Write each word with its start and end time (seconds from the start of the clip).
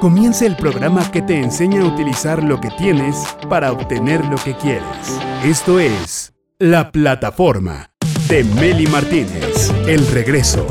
Comienza 0.00 0.46
el 0.46 0.56
programa 0.56 1.10
que 1.10 1.22
te 1.22 1.40
enseña 1.40 1.82
a 1.82 1.86
utilizar 1.86 2.42
lo 2.42 2.60
que 2.60 2.70
tienes 2.70 3.16
para 3.48 3.72
obtener 3.72 4.24
lo 4.26 4.36
que 4.36 4.54
quieres. 4.54 5.20
Esto 5.44 5.80
es 5.80 6.34
La 6.58 6.92
Plataforma 6.92 7.90
de 8.28 8.44
Meli 8.44 8.86
Martínez. 8.86 9.72
El 9.86 10.06
regreso. 10.06 10.66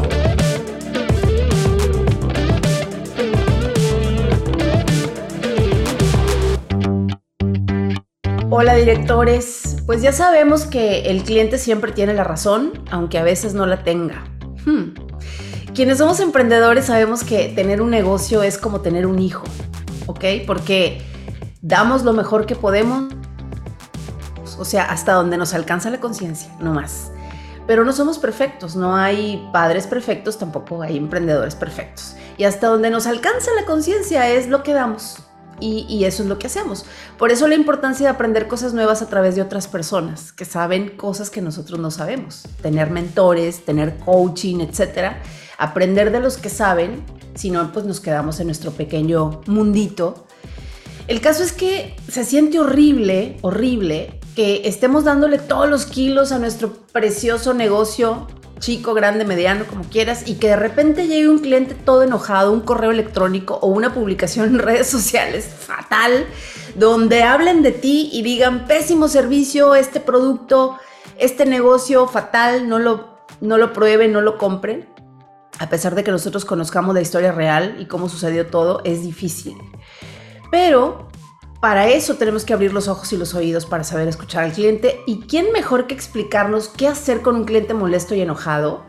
Hola 8.49 8.75
directores, 8.75 9.83
pues 9.85 10.01
ya 10.01 10.12
sabemos 10.12 10.65
que 10.65 11.01
el 11.12 11.23
cliente 11.23 11.57
siempre 11.57 11.91
tiene 11.91 12.13
la 12.13 12.23
razón, 12.23 12.71
aunque 12.91 13.17
a 13.17 13.23
veces 13.23 13.53
no 13.53 13.65
la 13.65 13.83
tenga. 13.83 14.23
Hmm. 14.65 15.06
Quienes 15.78 15.99
somos 15.99 16.20
emprendedores 16.21 16.85
sabemos 16.85 17.23
que 17.23 17.49
tener 17.49 17.84
un 17.84 17.91
negocio 17.91 18.41
es 18.41 18.57
como 18.57 18.81
tener 18.81 19.05
un 19.05 19.20
hijo, 19.20 19.44
¿ok? 20.08 20.26
Porque 20.48 21.04
damos 21.62 22.02
lo 22.02 22.13
mejor 22.13 22.48
que 22.48 22.55
podemos, 22.55 23.13
o 24.58 24.66
sea, 24.66 24.85
hasta 24.85 25.13
donde 25.13 25.38
nos 25.38 25.54
alcanza 25.54 25.91
la 25.91 25.99
conciencia, 25.99 26.52
no 26.59 26.73
más. 26.73 27.12
Pero 27.68 27.85
no 27.85 27.94
somos 27.94 28.18
perfectos, 28.18 28.76
no 28.76 28.95
hay 28.95 29.48
padres 29.54 29.85
perfectos, 29.85 30.40
tampoco 30.40 30.82
hay 30.82 30.98
emprendedores 30.98 31.54
perfectos. 31.54 32.16
Y 32.38 32.46
hasta 32.46 32.66
donde 32.66 32.90
nos 32.90 33.05
alcanza 33.05 33.52
la 33.54 33.68
conciencia 33.68 34.27
es 34.32 34.48
lo 34.48 34.63
que 34.63 34.73
damos. 34.73 35.20
Y, 35.59 36.05
eso 36.05 36.23
es 36.23 36.30
lo 36.30 36.40
que 36.40 36.48
hacemos. 36.48 36.85
Por 37.20 37.32
eso 37.32 37.48
la 37.48 37.55
importancia 37.55 38.07
de 38.07 38.13
aprender 38.13 38.48
cosas 38.48 38.73
nuevas 38.73 39.04
a 39.04 39.09
través 39.09 39.35
de 39.35 39.44
otras 39.44 39.68
personas 39.68 40.32
que 40.32 40.46
saben 40.46 40.98
cosas 40.98 41.30
que 41.30 41.41
nosotros 41.41 41.80
no 41.80 41.91
sabemos. 41.91 42.48
Tener 42.63 42.90
mentores, 42.90 43.63
tener 43.63 43.98
coaching, 43.98 44.59
etcétera. 44.59 45.21
Aprender 45.58 46.12
de 46.12 46.20
los 46.20 46.38
que 46.38 46.50
saben, 46.50 47.04
si 47.36 47.50
no, 47.50 47.72
pues 47.72 47.86
nos 47.86 48.00
quedamos 48.00 48.40
en 48.40 48.48
nuestro 48.48 48.72
pequeño 48.72 49.42
mundito. 49.48 50.26
El 51.08 51.22
caso 51.22 51.44
es 51.44 51.54
que 51.54 51.96
se 52.10 52.26
siente 52.26 52.60
horrible, 52.60 53.38
horrible, 53.41 54.20
que 54.36 54.68
estemos 54.68 55.04
dándole 55.04 55.40
todos 55.40 55.70
los 55.70 55.86
kilos 55.86 56.32
a 56.32 56.40
nuestro 56.40 56.74
precioso 56.91 57.54
negocio 57.54 58.27
chico, 58.60 58.94
grande, 58.94 59.26
mediano, 59.26 59.66
como 59.66 59.84
quieras, 59.84 60.24
y 60.27 60.36
que 60.36 60.48
de 60.48 60.55
repente 60.55 61.08
llegue 61.08 61.30
un 61.30 61.40
cliente 61.40 61.76
todo 61.76 62.04
enojado, 62.04 62.52
un 62.52 62.62
correo 62.62 62.92
electrónico 62.92 63.55
o 63.62 63.68
una 63.68 63.94
publicación 63.94 64.47
en 64.47 64.59
redes 64.59 64.88
sociales 64.88 65.45
fatal, 65.45 66.25
donde 66.75 67.23
hablen 67.23 67.64
de 67.64 67.71
ti 67.71 68.09
y 68.11 68.21
digan 68.21 68.66
pésimo 68.67 69.08
servicio, 69.08 69.75
este 69.75 69.99
producto, 69.99 70.77
este 71.17 71.45
negocio 71.45 72.08
fatal, 72.08 72.67
no 72.67 72.80
lo, 72.80 73.17
no 73.42 73.58
lo 73.58 73.73
prueben, 73.73 74.11
no 74.11 74.21
lo 74.21 74.38
compren. 74.38 74.88
A 75.59 75.69
pesar 75.69 75.95
de 75.95 76.03
que 76.03 76.11
nosotros 76.11 76.45
conozcamos 76.45 76.94
la 76.94 77.02
historia 77.02 77.31
real 77.31 77.77
y 77.80 77.88
cómo 77.88 78.09
sucedió 78.09 78.47
todo, 78.47 78.81
es 78.83 79.02
difícil. 79.02 79.58
Pero 80.52 81.08
para 81.59 81.88
eso 81.88 82.16
tenemos 82.16 82.45
que 82.45 82.53
abrir 82.53 82.73
los 82.73 82.88
ojos 82.88 83.11
y 83.14 83.17
los 83.17 83.33
oídos 83.33 83.66
para 83.66 83.83
saber 83.83 84.08
escuchar 84.08 84.44
al 84.44 84.52
cliente. 84.52 85.02
¿Y 85.08 85.22
quién 85.22 85.52
mejor 85.52 85.88
que 85.88 85.95
explicarnos 85.95 86.69
qué 86.69 86.88
hacer 86.88 87.22
con 87.22 87.36
un 87.36 87.45
cliente 87.45 87.73
molesto 87.73 88.14
y 88.14 88.22
enojado? 88.22 88.86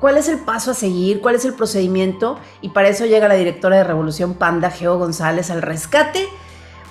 ¿Cuál 0.00 0.16
es 0.16 0.28
el 0.28 0.38
paso 0.38 0.70
a 0.70 0.74
seguir? 0.74 1.20
¿Cuál 1.20 1.34
es 1.34 1.44
el 1.44 1.54
procedimiento? 1.54 2.38
Y 2.60 2.68
para 2.68 2.88
eso 2.88 3.04
llega 3.06 3.26
la 3.26 3.34
directora 3.34 3.76
de 3.76 3.84
Revolución 3.84 4.34
Panda, 4.34 4.70
Geo 4.70 4.96
González, 4.96 5.50
al 5.50 5.62
rescate 5.62 6.28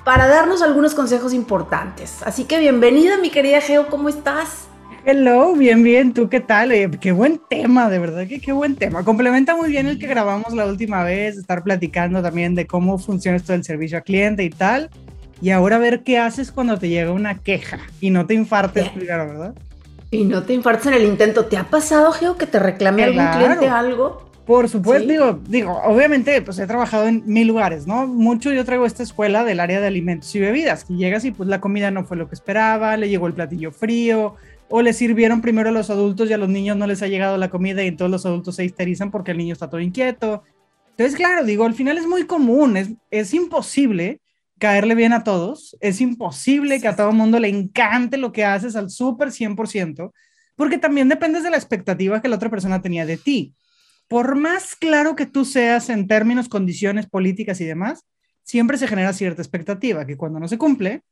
para 0.04 0.28
darnos 0.28 0.62
algunos 0.62 0.94
consejos 0.94 1.34
importantes. 1.34 2.22
Así 2.24 2.44
que 2.46 2.60
bienvenida, 2.60 3.18
mi 3.18 3.30
querida 3.30 3.62
Geo, 3.62 3.88
¿cómo 3.90 4.10
estás? 4.10 4.68
Hello, 5.10 5.56
bien, 5.56 5.84
bien, 5.84 6.14
¿tú 6.14 6.28
qué 6.28 6.42
tal? 6.42 6.74
Eh, 6.74 6.92
qué 7.00 7.14
buen 7.14 7.40
tema, 7.50 7.90
de 7.90 7.98
verdad 7.98 8.28
que 8.28 8.42
qué 8.42 8.52
buen 8.52 8.76
tema. 8.76 9.06
Complementa 9.06 9.56
muy 9.56 9.70
bien 9.70 9.88
el 9.88 10.00
que 10.00 10.06
grabamos 10.06 10.54
la 10.54 10.66
última 10.66 11.02
vez, 11.06 11.38
estar 11.38 11.64
platicando 11.64 12.22
también 12.22 12.56
de 12.56 12.68
cómo 12.68 12.98
funciona 12.98 13.38
esto 13.38 13.54
del 13.54 13.64
servicio 13.64 14.00
al 14.00 14.04
cliente 14.04 14.44
y 14.44 14.50
tal. 14.50 14.90
Y 15.42 15.52
ahora 15.52 15.78
ver 15.78 16.04
qué 16.04 16.18
haces 16.18 16.52
cuando 16.52 16.78
te 16.78 16.90
llega 16.90 17.14
una 17.14 17.40
queja 17.40 17.80
y 18.02 18.10
no 18.10 18.26
te 18.26 18.34
infartes 18.34 18.90
primero, 18.90 19.28
¿verdad? 19.28 19.54
Y 20.12 20.26
no 20.26 20.44
te 20.44 20.54
infartes 20.54 20.88
en 20.88 20.96
el 20.96 21.04
intento. 21.06 21.46
¿Te 21.46 21.56
ha 21.56 21.64
pasado, 21.64 22.12
Geo, 22.12 22.36
que 22.36 22.46
te 22.46 22.60
reclame 22.60 23.06
algún 23.06 23.28
cliente 23.28 23.70
algo? 23.70 24.28
Por 24.46 24.68
supuesto, 24.68 25.08
digo, 25.08 25.40
digo, 25.48 25.82
obviamente, 25.86 26.42
pues 26.42 26.60
he 26.60 26.68
trabajado 26.68 27.08
en 27.08 27.24
mil 27.26 27.48
lugares, 27.48 27.88
¿no? 27.88 28.08
Mucho 28.08 28.52
yo 28.52 28.64
traigo 28.66 28.86
esta 28.86 29.04
escuela 29.04 29.46
del 29.46 29.62
área 29.62 29.80
de 29.80 29.88
alimentos 29.88 30.34
y 30.36 30.40
bebidas, 30.40 30.84
que 30.84 30.96
llegas 30.96 31.24
y 31.26 31.32
pues 31.32 31.48
la 31.48 31.62
comida 31.62 31.92
no 31.92 32.06
fue 32.06 32.16
lo 32.16 32.28
que 32.28 32.36
esperaba, 32.36 32.96
le 32.96 33.10
llegó 33.10 33.28
el 33.28 33.34
platillo 33.34 33.74
frío, 33.74 34.36
o 34.70 34.82
le 34.82 34.94
sirvieron 34.94 35.42
primero 35.42 35.70
a 35.70 35.72
los 35.72 35.90
adultos 35.90 36.30
y 36.30 36.34
a 36.34 36.38
los 36.38 36.50
niños 36.50 36.78
no 36.78 36.88
les 36.88 37.02
ha 37.02 37.08
llegado 37.08 37.38
la 37.38 37.50
comida 37.50 37.84
y 37.84 37.96
todos 37.96 38.12
los 38.12 38.26
adultos 38.26 38.56
se 38.56 38.66
histerizan 38.66 39.12
porque 39.12 39.32
el 39.32 39.38
niño 39.38 39.54
está 39.54 39.70
todo 39.70 39.80
inquieto. 39.80 40.44
Entonces, 40.92 41.16
claro, 41.16 41.46
digo, 41.46 41.66
al 41.66 41.74
final 41.74 41.98
es 41.98 42.08
muy 42.08 42.26
común, 42.26 42.76
es, 42.76 42.90
es 43.12 43.34
imposible 43.34 44.20
caerle 44.58 44.96
bien 44.96 45.14
a 45.14 45.24
todos, 45.24 45.78
es 45.80 46.02
imposible 46.02 46.82
que 46.82 46.88
a 46.88 46.96
todo 46.96 47.10
el 47.10 47.16
mundo 47.16 47.40
le 47.40 47.48
encante 47.48 48.18
lo 48.18 48.32
que 48.32 48.44
haces 48.44 48.76
al 48.76 48.90
súper 48.90 49.30
100%, 49.30 50.12
porque 50.56 50.78
también 50.78 51.10
dependes 51.10 51.44
de 51.44 51.52
la 51.52 51.58
expectativa 51.58 52.22
que 52.22 52.28
la 52.28 52.38
otra 52.38 52.50
persona 52.50 52.82
tenía 52.82 53.06
de 53.06 53.18
ti. 53.18 53.54
Por 54.08 54.36
más 54.36 54.76
claro 54.76 55.16
que 55.16 55.26
tú 55.26 55.46
seas 55.46 55.90
en 55.90 56.08
términos, 56.08 56.50
condiciones 56.50 57.08
políticas 57.08 57.62
y 57.62 57.66
demás, 57.66 58.06
siempre 58.44 58.78
se 58.78 58.88
genera 58.88 59.14
cierta 59.14 59.42
expectativa, 59.42 60.06
que 60.06 60.18
cuando 60.18 60.40
no 60.40 60.48
se 60.48 60.58
cumple, 60.58 61.04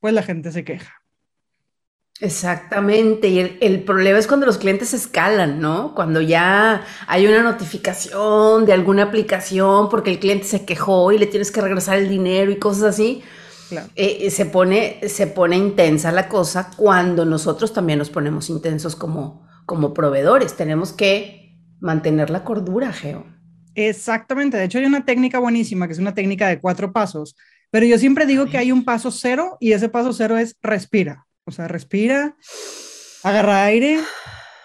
pues 0.00 0.14
la 0.14 0.22
gente 0.22 0.52
se 0.52 0.64
queja. 0.64 1.03
Exactamente, 2.20 3.28
y 3.28 3.58
el, 3.60 3.82
problema 3.82 4.18
es 4.18 4.28
cuando 4.28 4.46
los 4.46 4.58
clientes 4.58 4.94
escalan, 4.94 5.60
¿no? 5.60 5.94
Cuando 5.96 6.20
ya 6.20 6.84
hay 7.08 7.26
una 7.26 7.42
notificación 7.42 8.64
de 8.66 8.72
alguna 8.72 9.04
aplicación 9.04 9.88
porque 9.88 10.12
el 10.12 10.20
cliente 10.20 10.46
se 10.46 10.64
quejó 10.64 11.10
y 11.10 11.18
le 11.18 11.26
tienes 11.26 11.50
que 11.50 11.60
regresar 11.60 11.98
el 11.98 12.08
dinero 12.08 12.52
y 12.52 12.58
cosas 12.58 12.84
así. 12.84 13.22
Eh, 13.96 14.18
eh, 14.20 14.30
se, 14.30 14.46
pone, 14.46 15.00
se 15.08 15.26
pone 15.26 15.56
intensa 15.56 16.12
la 16.12 16.28
cosa 16.28 16.70
cuando 16.76 17.24
nosotros 17.24 17.72
también 17.72 17.98
nos 17.98 18.10
ponemos 18.10 18.48
intensos 18.48 18.94
como, 18.94 19.48
como 19.66 19.92
proveedores. 19.92 20.54
Tenemos 20.54 20.92
que 20.92 21.58
mantener 21.80 22.30
la 22.30 22.44
cordura, 22.44 22.92
Geo. 22.92 23.26
Exactamente, 23.74 24.56
de 24.56 24.64
hecho 24.64 24.78
hay 24.78 24.84
una 24.84 25.04
técnica 25.04 25.40
buenísima 25.40 25.88
que 25.88 25.94
es 25.94 25.98
una 25.98 26.14
técnica 26.14 26.46
de 26.46 26.60
cuatro 26.60 26.92
pasos, 26.92 27.34
pero 27.72 27.84
yo 27.84 27.98
siempre 27.98 28.24
digo 28.24 28.46
que 28.46 28.56
hay 28.56 28.70
un 28.70 28.84
paso 28.84 29.10
cero 29.10 29.56
y 29.58 29.72
ese 29.72 29.88
paso 29.88 30.12
cero 30.12 30.38
es 30.38 30.56
respira. 30.62 31.26
O 31.46 31.52
sea, 31.52 31.68
respira, 31.68 32.36
agarra 33.22 33.64
aire, 33.64 34.00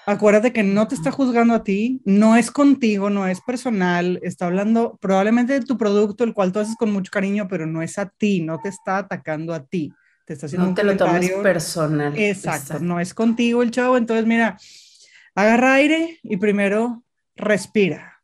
acuérdate 0.05 0.53
que 0.53 0.63
no 0.63 0.87
te 0.87 0.95
está 0.95 1.11
juzgando 1.11 1.53
a 1.53 1.63
ti, 1.63 2.01
no 2.05 2.35
es 2.35 2.51
contigo, 2.51 3.09
no 3.09 3.27
es 3.27 3.41
personal, 3.41 4.19
está 4.23 4.45
hablando 4.45 4.97
probablemente 5.01 5.53
de 5.53 5.65
tu 5.65 5.77
producto, 5.77 6.23
el 6.23 6.33
cual 6.33 6.51
tú 6.51 6.59
haces 6.59 6.75
con 6.77 6.91
mucho 6.91 7.11
cariño, 7.11 7.47
pero 7.49 7.65
no 7.65 7.81
es 7.81 7.97
a 7.99 8.07
ti, 8.07 8.41
no 8.41 8.59
te 8.59 8.69
está 8.69 8.97
atacando 8.97 9.53
a 9.53 9.65
ti. 9.65 9.93
Te 10.25 10.33
está 10.33 10.45
haciendo 10.45 10.67
no 10.67 10.73
te 10.73 10.83
lo 10.83 10.95
tomes 10.95 11.31
personal. 11.41 12.15
Exacto, 12.15 12.79
no 12.79 12.99
es 12.99 13.13
contigo 13.13 13.63
el 13.63 13.71
chavo. 13.71 13.97
Entonces, 13.97 14.25
mira, 14.25 14.57
agarra 15.35 15.73
aire 15.73 16.19
y 16.23 16.37
primero 16.37 17.03
respira. 17.35 18.18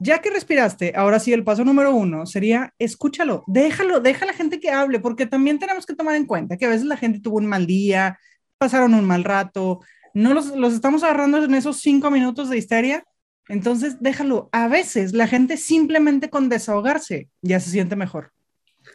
Ya 0.00 0.20
que 0.20 0.30
respiraste, 0.30 0.92
ahora 0.96 1.20
sí, 1.20 1.32
el 1.32 1.44
paso 1.44 1.64
número 1.64 1.94
uno 1.94 2.26
sería 2.26 2.74
escúchalo, 2.78 3.44
déjalo, 3.46 4.00
deja 4.00 4.24
a 4.24 4.28
la 4.28 4.32
gente 4.34 4.60
que 4.60 4.70
hable, 4.70 5.00
porque 5.00 5.26
también 5.26 5.58
tenemos 5.58 5.86
que 5.86 5.94
tomar 5.94 6.16
en 6.16 6.26
cuenta 6.26 6.56
que 6.56 6.66
a 6.66 6.68
veces 6.68 6.86
la 6.86 6.96
gente 6.96 7.20
tuvo 7.20 7.38
un 7.38 7.46
mal 7.46 7.66
día, 7.66 8.18
pasaron 8.58 8.94
un 8.94 9.04
mal 9.04 9.24
rato, 9.24 9.80
no 10.12 10.34
los, 10.34 10.48
los 10.56 10.74
estamos 10.74 11.02
agarrando 11.02 11.42
en 11.42 11.54
esos 11.54 11.80
cinco 11.80 12.10
minutos 12.10 12.50
de 12.50 12.58
histeria, 12.58 13.04
entonces 13.48 14.00
déjalo. 14.00 14.48
A 14.52 14.68
veces 14.68 15.12
la 15.12 15.26
gente 15.26 15.56
simplemente 15.56 16.30
con 16.30 16.48
desahogarse 16.48 17.28
ya 17.42 17.60
se 17.60 17.70
siente 17.70 17.96
mejor. 17.96 18.32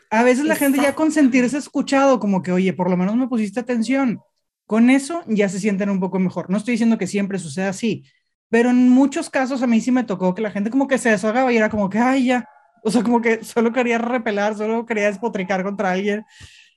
A 0.09 0.23
veces 0.23 0.45
la 0.45 0.55
gente 0.55 0.79
ya 0.81 0.95
con 0.95 1.11
sentirse 1.11 1.57
escuchado, 1.57 2.19
como 2.19 2.41
que, 2.41 2.51
oye, 2.51 2.73
por 2.73 2.89
lo 2.89 2.97
menos 2.97 3.15
me 3.15 3.27
pusiste 3.27 3.59
atención. 3.59 4.19
Con 4.65 4.89
eso 4.89 5.23
ya 5.27 5.49
se 5.49 5.59
sienten 5.59 5.89
un 5.89 5.99
poco 5.99 6.19
mejor. 6.19 6.49
No 6.49 6.57
estoy 6.57 6.73
diciendo 6.73 6.97
que 6.97 7.07
siempre 7.07 7.39
suceda 7.39 7.69
así, 7.69 8.05
pero 8.49 8.69
en 8.69 8.89
muchos 8.89 9.29
casos 9.29 9.61
a 9.61 9.67
mí 9.67 9.79
sí 9.81 9.91
me 9.91 10.03
tocó 10.03 10.33
que 10.33 10.41
la 10.41 10.51
gente 10.51 10.69
como 10.69 10.87
que 10.87 10.97
se 10.97 11.09
desahogaba 11.09 11.51
y 11.53 11.57
era 11.57 11.69
como 11.69 11.89
que, 11.89 11.99
ay, 11.99 12.25
ya, 12.25 12.49
o 12.83 12.91
sea, 12.91 13.03
como 13.03 13.21
que 13.21 13.43
solo 13.43 13.71
quería 13.71 13.97
repelar, 13.97 14.55
solo 14.55 14.85
quería 14.85 15.07
despotricar 15.07 15.63
contra 15.63 15.91
alguien 15.91 16.25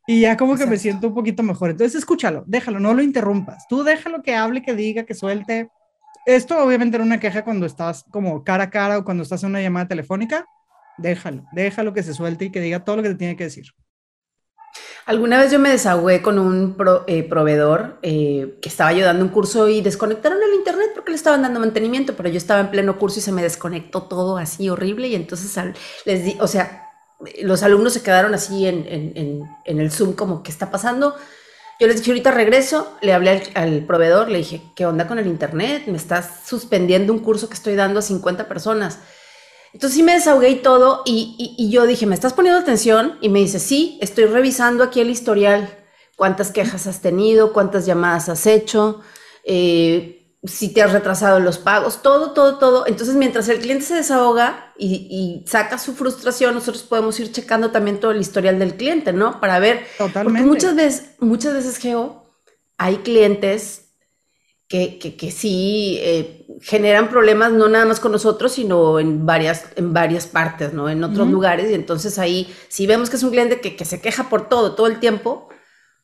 y 0.06 0.20
ya 0.20 0.36
como 0.36 0.56
que 0.56 0.66
me 0.66 0.76
siento 0.76 1.08
un 1.08 1.14
poquito 1.14 1.42
mejor. 1.42 1.70
Entonces 1.70 1.96
escúchalo, 1.96 2.44
déjalo, 2.46 2.80
no 2.80 2.92
lo 2.94 3.02
interrumpas. 3.02 3.66
Tú 3.68 3.84
déjalo 3.84 4.22
que 4.22 4.34
hable, 4.34 4.62
que 4.62 4.74
diga, 4.74 5.04
que 5.04 5.14
suelte. 5.14 5.70
Esto 6.26 6.62
obviamente 6.62 6.96
era 6.96 7.04
una 7.04 7.20
queja 7.20 7.44
cuando 7.44 7.66
estás 7.66 8.04
como 8.10 8.44
cara 8.44 8.64
a 8.64 8.70
cara 8.70 8.98
o 8.98 9.04
cuando 9.04 9.22
estás 9.22 9.42
en 9.42 9.50
una 9.50 9.62
llamada 9.62 9.88
telefónica. 9.88 10.46
Déjalo, 10.98 11.44
déjalo 11.52 11.92
que 11.92 12.02
se 12.02 12.14
suelte 12.14 12.46
y 12.46 12.50
que 12.50 12.60
diga 12.60 12.84
todo 12.84 12.96
lo 12.96 13.02
que 13.02 13.10
te 13.10 13.14
tiene 13.14 13.36
que 13.36 13.44
decir. 13.44 13.66
Alguna 15.04 15.38
vez 15.38 15.50
yo 15.50 15.58
me 15.58 15.70
desahogué 15.70 16.22
con 16.22 16.38
un 16.38 16.76
eh, 17.06 17.22
proveedor 17.24 17.98
eh, 18.02 18.58
que 18.62 18.68
estaba 18.68 18.92
yo 18.92 19.04
dando 19.04 19.24
un 19.24 19.30
curso 19.30 19.68
y 19.68 19.80
desconectaron 19.80 20.38
el 20.42 20.54
internet 20.54 20.92
porque 20.94 21.10
le 21.10 21.16
estaban 21.16 21.42
dando 21.42 21.60
mantenimiento, 21.60 22.14
pero 22.14 22.28
yo 22.28 22.36
estaba 22.36 22.60
en 22.60 22.70
pleno 22.70 22.98
curso 22.98 23.18
y 23.18 23.22
se 23.22 23.32
me 23.32 23.42
desconectó 23.42 24.04
todo 24.04 24.36
así 24.38 24.68
horrible 24.68 25.08
y 25.08 25.14
entonces 25.14 25.74
les 26.04 26.24
di, 26.24 26.36
o 26.40 26.46
sea, 26.46 26.90
los 27.42 27.62
alumnos 27.62 27.92
se 27.92 28.02
quedaron 28.02 28.34
así 28.34 28.66
en, 28.66 29.46
el 29.64 29.90
Zoom 29.90 30.14
como, 30.14 30.42
¿qué 30.42 30.50
está 30.50 30.70
pasando? 30.70 31.16
Yo 31.80 31.88
les 31.88 31.96
dije, 31.96 32.12
ahorita 32.12 32.30
regreso, 32.30 32.96
le 33.00 33.12
hablé 33.12 33.30
al, 33.30 33.42
al, 33.54 33.84
proveedor, 33.84 34.28
le 34.28 34.38
dije, 34.38 34.62
¿qué 34.76 34.86
onda 34.86 35.08
con 35.08 35.18
el 35.18 35.26
internet? 35.26 35.84
Me 35.86 35.96
estás 35.96 36.42
suspendiendo 36.46 37.12
un 37.12 37.18
curso 37.18 37.48
que 37.48 37.54
estoy 37.54 37.74
dando 37.74 37.98
a 37.98 38.02
50 38.02 38.46
personas. 38.46 39.00
Entonces 39.72 39.96
sí 39.96 40.02
me 40.02 40.14
desahogué 40.14 40.50
y 40.50 40.56
todo 40.56 41.02
y, 41.06 41.68
yo 41.70 41.86
dije, 41.86 42.06
¿me 42.06 42.14
estás 42.14 42.34
poniendo 42.34 42.60
atención? 42.60 43.18
Y 43.20 43.28
me 43.28 43.40
dice, 43.40 43.58
sí, 43.58 43.98
estoy 44.02 44.26
revisando 44.26 44.84
aquí 44.84 45.00
el 45.00 45.10
historial, 45.10 45.68
cuántas 46.16 46.50
quejas 46.50 46.86
has 46.86 47.00
tenido, 47.00 47.52
cuántas 47.52 47.86
llamadas 47.86 48.28
has 48.28 48.46
hecho, 48.46 49.00
eh, 49.44 50.22
si 50.44 50.74
te 50.74 50.82
has 50.82 50.92
retrasado 50.92 51.38
los 51.38 51.58
pagos, 51.58 52.02
todo, 52.02 52.32
todo, 52.32 52.58
todo. 52.58 52.86
Entonces 52.86 53.14
mientras 53.14 53.48
el 53.48 53.60
cliente 53.60 53.84
se 53.84 53.94
desahoga 53.94 54.74
y, 54.76 55.44
saca 55.46 55.78
su 55.78 55.94
frustración, 55.94 56.54
nosotros 56.54 56.82
podemos 56.82 57.18
ir 57.20 57.30
checando 57.30 57.70
también 57.70 58.00
todo 58.00 58.10
el 58.10 58.20
historial 58.20 58.58
del 58.58 58.74
cliente, 58.74 59.12
¿no? 59.12 59.40
Para 59.40 59.58
ver. 59.58 59.86
Totalmente. 59.96 60.40
Porque 60.40 60.42
muchas 60.42 60.74
veces, 60.74 61.10
muchas 61.20 61.54
veces, 61.54 61.78
Geo, 61.78 62.26
hay 62.76 62.96
clientes 62.98 63.91
que, 64.72 65.16
que, 65.18 65.30
sí 65.30 65.98
eh, 66.00 66.46
generan 66.62 67.10
problemas 67.10 67.52
no 67.52 67.68
nada 67.68 67.84
más 67.84 68.00
con 68.00 68.10
nosotros, 68.10 68.52
sino 68.52 68.98
en 68.98 69.26
varias, 69.26 69.66
en 69.76 69.92
varias 69.92 70.26
partes, 70.26 70.72
¿no? 70.72 70.88
En 70.88 71.04
otros 71.04 71.28
lugares. 71.28 71.70
Y 71.70 71.74
entonces 71.74 72.18
ahí, 72.18 72.50
si 72.68 72.86
vemos 72.86 73.10
que 73.10 73.16
es 73.16 73.22
un 73.22 73.32
cliente 73.32 73.60
que, 73.60 73.76
que, 73.76 73.84
se 73.84 74.00
queja 74.00 74.30
por 74.30 74.48
todo, 74.48 74.74
todo 74.74 74.86
el 74.86 74.98
tiempo, 74.98 75.50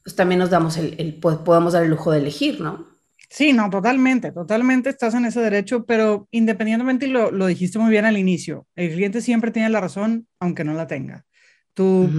pues 0.03 0.15
también 0.15 0.39
nos 0.39 0.51
damos 0.51 0.77
el, 0.77 0.97
el, 0.99 1.15
podemos 1.15 1.73
dar 1.73 1.83
el 1.83 1.89
lujo 1.89 2.13
de 2.13 2.19
elegir, 2.19 2.61
¿no? 2.61 2.99
Sí, 3.31 3.55
no, 3.55 3.71
totalmente, 3.71 4.33
totalmente 4.33 4.91
estás 4.91 5.15
en 5.15 5.25
ese 5.25 5.41
derecho, 5.41 5.87
pero 5.87 6.29
independientemente, 6.31 7.07
y 7.07 7.11
lo, 7.11 7.31
lo 7.31 7.47
dijiste 7.47 7.79
muy 7.79 7.91
bien 7.91 8.05
al 8.05 8.19
inicio, 8.19 8.67
el 8.77 8.93
cliente 8.93 9.23
siempre 9.23 9.51
tiene 9.51 9.71
la 9.71 9.81
razón, 9.81 10.27
aunque 10.41 10.65
no 10.65 10.75
la 10.75 10.87
tenga. 10.87 11.25
Tú, 11.73 12.11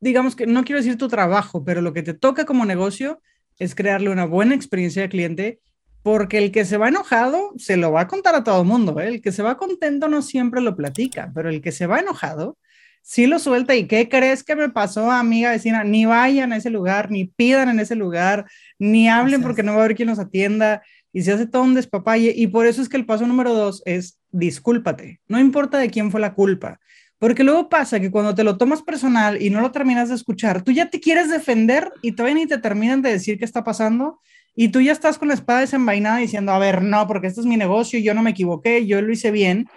digamos 0.00 0.34
que 0.34 0.46
no 0.46 0.64
quiero 0.64 0.80
decir 0.80 0.96
tu 0.96 1.08
trabajo, 1.08 1.62
pero 1.62 1.82
lo 1.82 1.92
que 1.92 2.02
te 2.02 2.14
toca 2.14 2.46
como 2.46 2.64
negocio 2.64 3.20
es 3.58 3.74
crearle 3.74 4.08
una 4.08 4.24
buena 4.24 4.54
experiencia 4.54 5.02
al 5.02 5.10
cliente 5.10 5.60
porque 6.04 6.36
el 6.36 6.52
que 6.52 6.66
se 6.66 6.76
va 6.76 6.88
enojado 6.88 7.54
se 7.56 7.78
lo 7.78 7.90
va 7.90 8.02
a 8.02 8.08
contar 8.08 8.34
a 8.34 8.44
todo 8.44 8.60
el 8.60 8.68
mundo, 8.68 9.00
¿eh? 9.00 9.08
el 9.08 9.22
que 9.22 9.32
se 9.32 9.42
va 9.42 9.56
contento 9.56 10.06
no 10.06 10.20
siempre 10.20 10.60
lo 10.60 10.76
platica, 10.76 11.32
pero 11.34 11.48
el 11.48 11.62
que 11.62 11.72
se 11.72 11.86
va 11.86 11.98
enojado 11.98 12.58
sí 13.00 13.26
lo 13.26 13.38
suelta. 13.38 13.74
¿Y 13.74 13.86
qué 13.86 14.10
crees 14.10 14.44
que 14.44 14.54
me 14.54 14.68
pasó, 14.68 15.10
amiga 15.10 15.52
vecina? 15.52 15.82
Ni 15.82 16.04
vayan 16.04 16.52
a 16.52 16.58
ese 16.58 16.68
lugar, 16.68 17.10
ni 17.10 17.24
pidan 17.24 17.70
en 17.70 17.80
ese 17.80 17.94
lugar, 17.94 18.44
ni 18.78 19.08
hablen 19.08 19.40
porque 19.40 19.62
no 19.62 19.72
va 19.72 19.78
a 19.78 19.84
haber 19.86 19.96
quien 19.96 20.10
los 20.10 20.18
atienda 20.18 20.82
y 21.10 21.22
se 21.22 21.32
hace 21.32 21.46
todo 21.46 21.62
un 21.62 21.72
despapalle. 21.72 22.34
Y 22.36 22.48
por 22.48 22.66
eso 22.66 22.82
es 22.82 22.90
que 22.90 22.98
el 22.98 23.06
paso 23.06 23.26
número 23.26 23.54
dos 23.54 23.82
es 23.86 24.20
discúlpate, 24.30 25.22
no 25.26 25.40
importa 25.40 25.78
de 25.78 25.88
quién 25.88 26.10
fue 26.10 26.20
la 26.20 26.34
culpa. 26.34 26.80
Porque 27.18 27.44
luego 27.44 27.70
pasa 27.70 27.98
que 27.98 28.10
cuando 28.10 28.34
te 28.34 28.44
lo 28.44 28.58
tomas 28.58 28.82
personal 28.82 29.40
y 29.40 29.48
no 29.48 29.62
lo 29.62 29.70
terminas 29.70 30.10
de 30.10 30.16
escuchar, 30.16 30.60
tú 30.60 30.70
ya 30.70 30.90
te 30.90 31.00
quieres 31.00 31.30
defender 31.30 31.90
y 32.02 32.12
todavía 32.12 32.34
ni 32.42 32.46
te 32.46 32.58
terminan 32.58 33.00
de 33.00 33.12
decir 33.12 33.38
qué 33.38 33.46
está 33.46 33.64
pasando 33.64 34.20
y 34.56 34.68
tú 34.68 34.80
ya 34.80 34.92
estás 34.92 35.18
con 35.18 35.28
la 35.28 35.34
espada 35.34 35.60
desenvainada 35.60 36.18
diciendo, 36.18 36.52
a 36.52 36.58
ver, 36.58 36.82
no, 36.82 37.06
porque 37.06 37.26
este 37.26 37.40
es 37.40 37.46
mi 37.46 37.56
negocio, 37.56 37.98
yo 37.98 38.14
no 38.14 38.22
me 38.22 38.30
equivoqué, 38.30 38.86
yo 38.86 39.02
lo 39.02 39.12
hice 39.12 39.30
bien. 39.30 39.68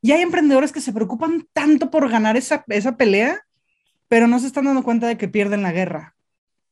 Y 0.00 0.12
hay 0.12 0.22
emprendedores 0.22 0.72
que 0.72 0.80
se 0.80 0.92
preocupan 0.92 1.46
tanto 1.52 1.90
por 1.90 2.08
ganar 2.08 2.36
esa, 2.36 2.64
esa 2.68 2.96
pelea, 2.96 3.40
pero 4.08 4.28
no 4.28 4.38
se 4.38 4.46
están 4.46 4.64
dando 4.64 4.84
cuenta 4.84 5.08
de 5.08 5.16
que 5.16 5.28
pierden 5.28 5.62
la 5.62 5.72
guerra. 5.72 6.14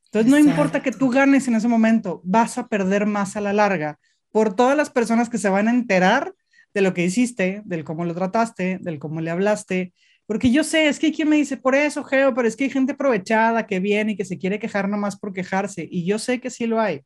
Entonces, 0.05 0.31
no 0.31 0.37
importa 0.37 0.81
que 0.81 0.91
tú 0.91 1.09
ganes 1.09 1.47
en 1.47 1.55
ese 1.55 1.67
momento, 1.67 2.21
vas 2.23 2.57
a 2.57 2.67
perder 2.67 3.05
más 3.05 3.35
a 3.35 3.41
la 3.41 3.53
larga 3.53 3.99
por 4.31 4.55
todas 4.55 4.77
las 4.77 4.89
personas 4.89 5.29
que 5.29 5.37
se 5.37 5.49
van 5.49 5.67
a 5.67 5.71
enterar 5.71 6.33
de 6.73 6.81
lo 6.81 6.93
que 6.93 7.03
hiciste, 7.03 7.61
del 7.65 7.83
cómo 7.83 8.05
lo 8.05 8.13
trataste, 8.13 8.77
del 8.81 8.99
cómo 8.99 9.19
le 9.19 9.29
hablaste. 9.29 9.93
Porque 10.25 10.51
yo 10.51 10.63
sé, 10.63 10.87
es 10.87 10.99
que 10.99 11.07
hay 11.07 11.13
quien 11.13 11.29
me 11.29 11.35
dice, 11.35 11.57
por 11.57 11.75
eso, 11.75 12.03
Geo, 12.03 12.33
pero 12.33 12.47
es 12.47 12.55
que 12.55 12.65
hay 12.65 12.69
gente 12.69 12.93
aprovechada 12.93 13.67
que 13.67 13.79
viene 13.81 14.13
y 14.13 14.15
que 14.15 14.23
se 14.23 14.37
quiere 14.37 14.59
quejar 14.59 14.87
nomás 14.87 15.17
por 15.17 15.33
quejarse. 15.33 15.85
Y 15.89 16.05
yo 16.05 16.19
sé 16.19 16.39
que 16.39 16.49
sí 16.49 16.65
lo 16.65 16.79
hay 16.79 17.03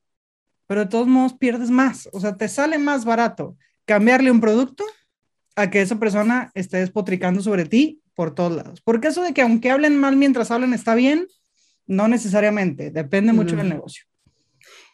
pero 0.67 0.81
de 0.81 0.87
todos 0.87 1.07
modos 1.07 1.33
pierdes 1.33 1.69
más. 1.69 2.09
O 2.11 2.19
sea, 2.19 2.35
te 2.35 2.47
sale 2.47 2.77
más 2.77 3.05
barato 3.05 3.55
cambiarle 3.85 4.31
un 4.31 4.41
producto 4.41 4.83
a 5.55 5.69
que 5.69 5.81
esa 5.81 5.97
persona 5.97 6.51
esté 6.53 6.77
despotricando 6.77 7.41
sobre 7.41 7.65
ti 7.65 8.01
por 8.13 8.33
todos 8.33 8.55
lados. 8.55 8.81
Porque 8.81 9.09
eso 9.09 9.21
de 9.23 9.33
que 9.33 9.41
aunque 9.41 9.71
hablen 9.71 9.99
mal 9.99 10.15
mientras 10.15 10.51
hablan 10.51 10.73
está 10.73 10.95
bien, 10.95 11.27
no 11.87 12.07
necesariamente, 12.07 12.91
depende 12.91 13.33
mucho 13.33 13.55
del 13.55 13.69
negocio. 13.69 14.05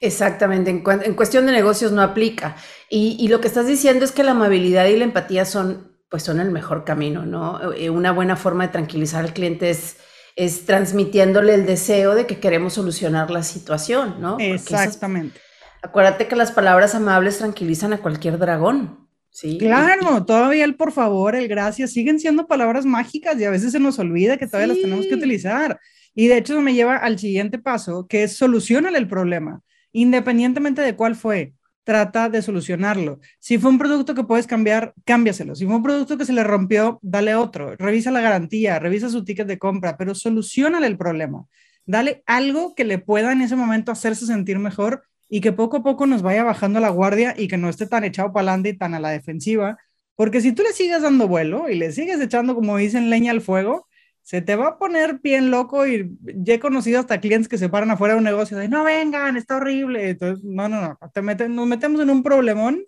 Exactamente, 0.01 0.71
en, 0.71 0.81
cuestión 1.15 1.45
de 1.45 1.51
negocios 1.51 1.91
no 1.91 2.01
aplica. 2.01 2.55
Y, 2.89 3.27
lo 3.27 3.39
que 3.39 3.47
estás 3.47 3.67
diciendo 3.67 4.03
es 4.03 4.11
que 4.11 4.23
la 4.23 4.31
amabilidad 4.31 4.87
y 4.87 4.97
la 4.97 5.05
empatía 5.05 5.45
son, 5.45 5.95
pues 6.09 6.23
son 6.23 6.39
el 6.39 6.51
mejor 6.51 6.83
camino, 6.83 7.25
¿no? 7.25 7.71
Eh, 7.73 7.89
una 7.89 8.11
buena 8.11 8.35
forma 8.35 8.65
de 8.65 8.73
tranquilizar 8.73 9.23
al 9.23 9.33
cliente 9.33 9.69
es, 9.69 9.97
es 10.35 10.65
transmitiéndole 10.65 11.53
el 11.53 11.65
deseo 11.67 12.15
de 12.15 12.25
que 12.25 12.39
queremos 12.39 12.73
solucionar 12.73 13.29
la 13.29 13.43
situación, 13.43 14.15
¿no? 14.19 14.37
Exactamente. 14.39 15.39
Acuérdate 15.81 16.27
que 16.27 16.35
las 16.35 16.51
palabras 16.51 16.93
amables 16.93 17.39
tranquilizan 17.39 17.93
a 17.93 17.97
cualquier 17.97 18.37
dragón. 18.37 19.07
Sí. 19.31 19.57
Claro, 19.57 20.25
todavía 20.25 20.65
el 20.65 20.75
por 20.75 20.91
favor, 20.91 21.35
el 21.35 21.47
gracias, 21.47 21.91
siguen 21.91 22.19
siendo 22.19 22.47
palabras 22.47 22.85
mágicas 22.85 23.39
y 23.39 23.45
a 23.45 23.49
veces 23.49 23.71
se 23.71 23.79
nos 23.79 23.97
olvida 23.97 24.37
que 24.37 24.45
todavía 24.45 24.73
las 24.73 24.81
tenemos 24.81 25.05
que 25.07 25.15
utilizar. 25.15 25.79
Y 26.13 26.27
de 26.27 26.37
hecho 26.37 26.53
eso 26.53 26.61
me 26.61 26.73
lleva 26.73 26.97
al 26.97 27.17
siguiente 27.17 27.57
paso, 27.57 28.05
que 28.07 28.23
es 28.23 28.35
solucionar 28.35 28.95
el 28.95 29.07
problema, 29.07 29.61
independientemente 29.93 30.81
de 30.81 30.95
cuál 30.95 31.15
fue. 31.15 31.53
Trata 31.83 32.29
de 32.29 32.43
solucionarlo. 32.43 33.19
Si 33.39 33.57
fue 33.57 33.71
un 33.71 33.79
producto 33.79 34.13
que 34.13 34.23
puedes 34.23 34.45
cambiar, 34.45 34.93
cámbiaselo. 35.03 35.55
Si 35.55 35.65
fue 35.65 35.75
un 35.75 35.83
producto 35.83 36.15
que 36.15 36.25
se 36.25 36.33
le 36.33 36.43
rompió, 36.43 36.99
dale 37.01 37.33
otro. 37.33 37.75
Revisa 37.75 38.11
la 38.11 38.21
garantía, 38.21 38.77
revisa 38.77 39.09
su 39.09 39.23
ticket 39.23 39.47
de 39.47 39.57
compra, 39.57 39.97
pero 39.97 40.13
solucionale 40.13 40.85
el 40.85 40.97
problema. 40.97 41.45
Dale 41.85 42.21
algo 42.27 42.75
que 42.75 42.83
le 42.83 42.99
pueda 42.99 43.31
en 43.31 43.41
ese 43.41 43.55
momento 43.55 43.91
hacerse 43.91 44.27
sentir 44.27 44.59
mejor 44.59 45.03
y 45.33 45.39
que 45.39 45.53
poco 45.53 45.77
a 45.77 45.81
poco 45.81 46.05
nos 46.05 46.21
vaya 46.21 46.43
bajando 46.43 46.81
la 46.81 46.89
guardia 46.89 47.33
y 47.37 47.47
que 47.47 47.57
no 47.57 47.69
esté 47.69 47.87
tan 47.87 48.03
echado 48.03 48.33
para 48.33 48.49
adelante 48.49 48.69
y 48.69 48.77
tan 48.77 48.93
a 48.93 48.99
la 48.99 49.11
defensiva, 49.11 49.77
porque 50.17 50.41
si 50.41 50.51
tú 50.51 50.61
le 50.61 50.73
sigues 50.73 51.01
dando 51.01 51.25
vuelo 51.29 51.69
y 51.69 51.75
le 51.75 51.93
sigues 51.93 52.19
echando, 52.19 52.53
como 52.53 52.75
dicen, 52.75 53.09
leña 53.09 53.31
al 53.31 53.39
fuego, 53.39 53.87
se 54.23 54.41
te 54.41 54.57
va 54.57 54.67
a 54.67 54.77
poner 54.77 55.19
bien 55.23 55.49
loco 55.49 55.87
y 55.87 56.17
ya 56.19 56.55
he 56.55 56.59
conocido 56.59 56.99
hasta 56.99 57.21
clientes 57.21 57.47
que 57.47 57.57
se 57.57 57.69
paran 57.69 57.91
afuera 57.91 58.13
de 58.13 58.17
un 58.17 58.25
negocio 58.25 58.57
de 58.57 58.67
no 58.67 58.83
vengan, 58.83 59.37
está 59.37 59.55
horrible. 59.55 60.09
Entonces, 60.09 60.43
no, 60.43 60.67
no, 60.67 60.81
no, 60.81 60.99
te 61.13 61.47
nos 61.47 61.65
metemos 61.65 62.01
en 62.01 62.09
un 62.09 62.23
problemón 62.23 62.83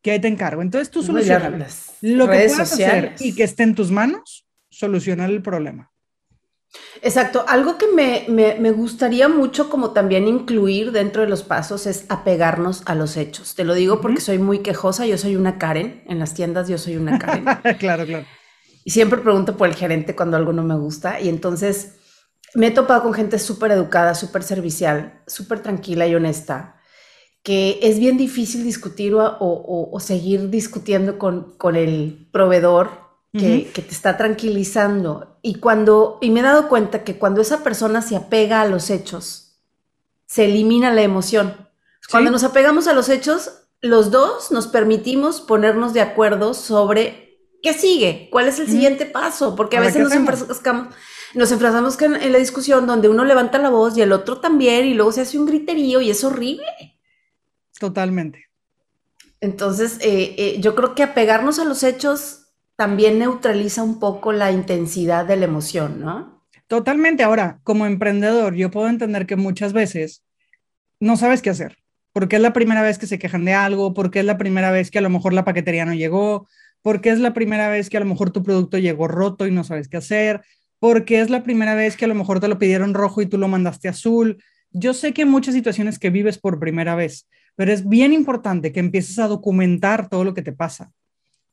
que 0.00 0.12
ahí 0.12 0.20
te 0.20 0.28
encargo. 0.28 0.62
Entonces 0.62 0.90
tú 0.90 1.02
solucionas 1.02 1.98
lo 2.00 2.24
que 2.26 2.34
puedas 2.34 2.60
hacer 2.60 3.14
y 3.20 3.34
que 3.34 3.42
esté 3.42 3.62
en 3.62 3.74
tus 3.74 3.90
manos, 3.90 4.46
solucionar 4.70 5.28
el 5.28 5.42
problema. 5.42 5.92
Exacto. 7.02 7.44
Algo 7.48 7.76
que 7.76 7.86
me, 7.86 8.70
gustaría 8.72 9.28
mucho 9.28 9.68
como 9.68 9.90
también 9.90 10.26
incluir 10.26 10.92
dentro 10.92 11.22
de 11.22 11.28
los 11.28 11.42
pasos 11.42 11.86
es 11.86 12.06
apegarnos 12.08 12.82
a 12.86 12.94
los 12.94 13.16
hechos. 13.16 13.54
Te 13.54 13.64
lo 13.64 13.74
digo 13.74 14.00
porque 14.00 14.20
soy 14.20 14.38
muy 14.38 14.60
quejosa, 14.60 15.06
yo 15.06 15.18
soy 15.18 15.36
una 15.36 15.58
Karen, 15.58 16.02
en 16.06 16.18
las 16.18 16.34
tiendas 16.34 16.68
yo 16.68 16.78
soy 16.78 16.96
una 16.96 17.18
Karen. 17.18 17.44
claro, 17.78 18.06
claro. 18.06 18.26
Y 18.84 18.90
siempre 18.90 19.20
pregunto 19.20 19.56
por 19.56 19.68
el 19.68 19.74
gerente 19.74 20.14
cuando 20.16 20.36
algo 20.36 20.52
no 20.52 20.62
me 20.62 20.76
gusta 20.76 21.20
y 21.20 21.28
entonces 21.28 21.96
me 22.54 22.68
he 22.68 22.70
topado 22.70 23.02
con 23.02 23.14
gente 23.14 23.38
súper 23.38 23.72
educada, 23.72 24.14
súper 24.14 24.42
servicial, 24.42 25.22
súper 25.26 25.60
tranquila 25.60 26.06
y 26.06 26.14
honesta, 26.14 26.76
que 27.42 27.80
es 27.82 27.98
bien 27.98 28.16
difícil 28.16 28.64
discutir 28.64 29.14
o, 29.14 29.98
seguir 30.00 30.50
discutiendo 30.50 31.18
con, 31.18 31.56
con 31.58 31.76
el 31.76 32.28
proveedor 32.32 33.03
que, 33.38 33.70
te 33.74 33.90
está 33.90 34.16
tranquilizando. 34.16 35.38
Y 35.42 35.56
cuando, 35.56 36.18
y 36.20 36.30
me 36.30 36.40
he 36.40 36.42
dado 36.42 36.68
cuenta 36.68 37.02
que 37.02 37.18
cuando 37.18 37.40
esa 37.40 37.64
persona 37.64 38.00
se 38.00 38.16
apega 38.16 38.60
a 38.60 38.66
los 38.66 38.90
hechos, 38.90 39.56
se 40.26 40.44
elimina 40.44 40.92
la 40.92 41.02
emoción. 41.02 41.56
Cuando 42.10 42.30
nos 42.30 42.44
apegamos 42.44 42.86
a 42.86 42.92
los 42.92 43.08
hechos, 43.08 43.50
los 43.80 44.10
dos 44.10 44.50
nos 44.52 44.66
permitimos 44.68 45.40
ponernos 45.40 45.92
de 45.92 46.00
acuerdo 46.00 46.54
sobre 46.54 47.40
qué 47.62 47.72
sigue, 47.72 48.28
cuál 48.30 48.46
es 48.46 48.58
el 48.60 48.68
siguiente 48.68 49.06
paso, 49.06 49.56
porque 49.56 49.78
a 49.78 49.80
veces 49.80 50.02
nos 50.02 50.12
enfrascamos, 50.12 50.94
nos 51.34 51.50
enfrascamos 51.50 52.00
en, 52.02 52.32
la 52.32 52.38
discusión 52.38 52.86
donde 52.86 53.08
uno 53.08 53.24
levanta 53.24 53.58
la 53.58 53.70
voz 53.70 53.96
y 53.96 54.02
el 54.02 54.12
otro 54.12 54.38
también, 54.38 54.86
y 54.86 54.94
luego 54.94 55.12
se 55.12 55.22
hace 55.22 55.38
un 55.38 55.46
griterío 55.46 56.00
y 56.00 56.10
es 56.10 56.22
horrible. 56.22 56.66
Totalmente. 57.80 58.50
Entonces, 59.40 59.98
eh, 60.00 60.34
eh, 60.38 60.56
yo 60.60 60.74
creo 60.74 60.94
que 60.94 61.02
apegarnos 61.02 61.58
a 61.58 61.64
los 61.64 61.82
hechos 61.82 62.43
también 62.76 63.18
neutraliza 63.18 63.82
un 63.82 64.00
poco 64.00 64.32
la 64.32 64.50
intensidad 64.50 65.24
de 65.26 65.36
la 65.36 65.44
emoción, 65.44 66.00
¿no? 66.00 66.42
Totalmente. 66.66 67.22
Ahora, 67.22 67.60
como 67.62 67.86
emprendedor, 67.86 68.54
yo 68.54 68.70
puedo 68.70 68.88
entender 68.88 69.26
que 69.26 69.36
muchas 69.36 69.72
veces 69.72 70.24
no 70.98 71.16
sabes 71.16 71.42
qué 71.42 71.50
hacer, 71.50 71.76
porque 72.12 72.36
es 72.36 72.42
la 72.42 72.52
primera 72.52 72.82
vez 72.82 72.98
que 72.98 73.06
se 73.06 73.18
quejan 73.18 73.44
de 73.44 73.52
algo, 73.52 73.94
porque 73.94 74.20
es 74.20 74.24
la 74.24 74.38
primera 74.38 74.70
vez 74.70 74.90
que 74.90 74.98
a 74.98 75.02
lo 75.02 75.10
mejor 75.10 75.32
la 75.34 75.44
paquetería 75.44 75.84
no 75.84 75.94
llegó, 75.94 76.48
porque 76.82 77.10
es 77.10 77.20
la 77.20 77.34
primera 77.34 77.68
vez 77.68 77.90
que 77.90 77.96
a 77.96 78.00
lo 78.00 78.06
mejor 78.06 78.30
tu 78.30 78.42
producto 78.42 78.78
llegó 78.78 79.08
roto 79.08 79.46
y 79.46 79.50
no 79.50 79.64
sabes 79.64 79.88
qué 79.88 79.98
hacer, 79.98 80.42
porque 80.78 81.20
es 81.20 81.30
la 81.30 81.42
primera 81.42 81.74
vez 81.74 81.96
que 81.96 82.06
a 82.06 82.08
lo 82.08 82.14
mejor 82.14 82.40
te 82.40 82.48
lo 82.48 82.58
pidieron 82.58 82.94
rojo 82.94 83.22
y 83.22 83.26
tú 83.26 83.38
lo 83.38 83.48
mandaste 83.48 83.88
azul. 83.88 84.42
Yo 84.70 84.94
sé 84.94 85.12
que 85.12 85.22
hay 85.22 85.28
muchas 85.28 85.54
situaciones 85.54 85.98
que 85.98 86.10
vives 86.10 86.38
por 86.38 86.58
primera 86.58 86.94
vez, 86.94 87.28
pero 87.56 87.72
es 87.72 87.88
bien 87.88 88.12
importante 88.12 88.72
que 88.72 88.80
empieces 88.80 89.18
a 89.18 89.28
documentar 89.28 90.08
todo 90.08 90.24
lo 90.24 90.34
que 90.34 90.42
te 90.42 90.52
pasa 90.52 90.90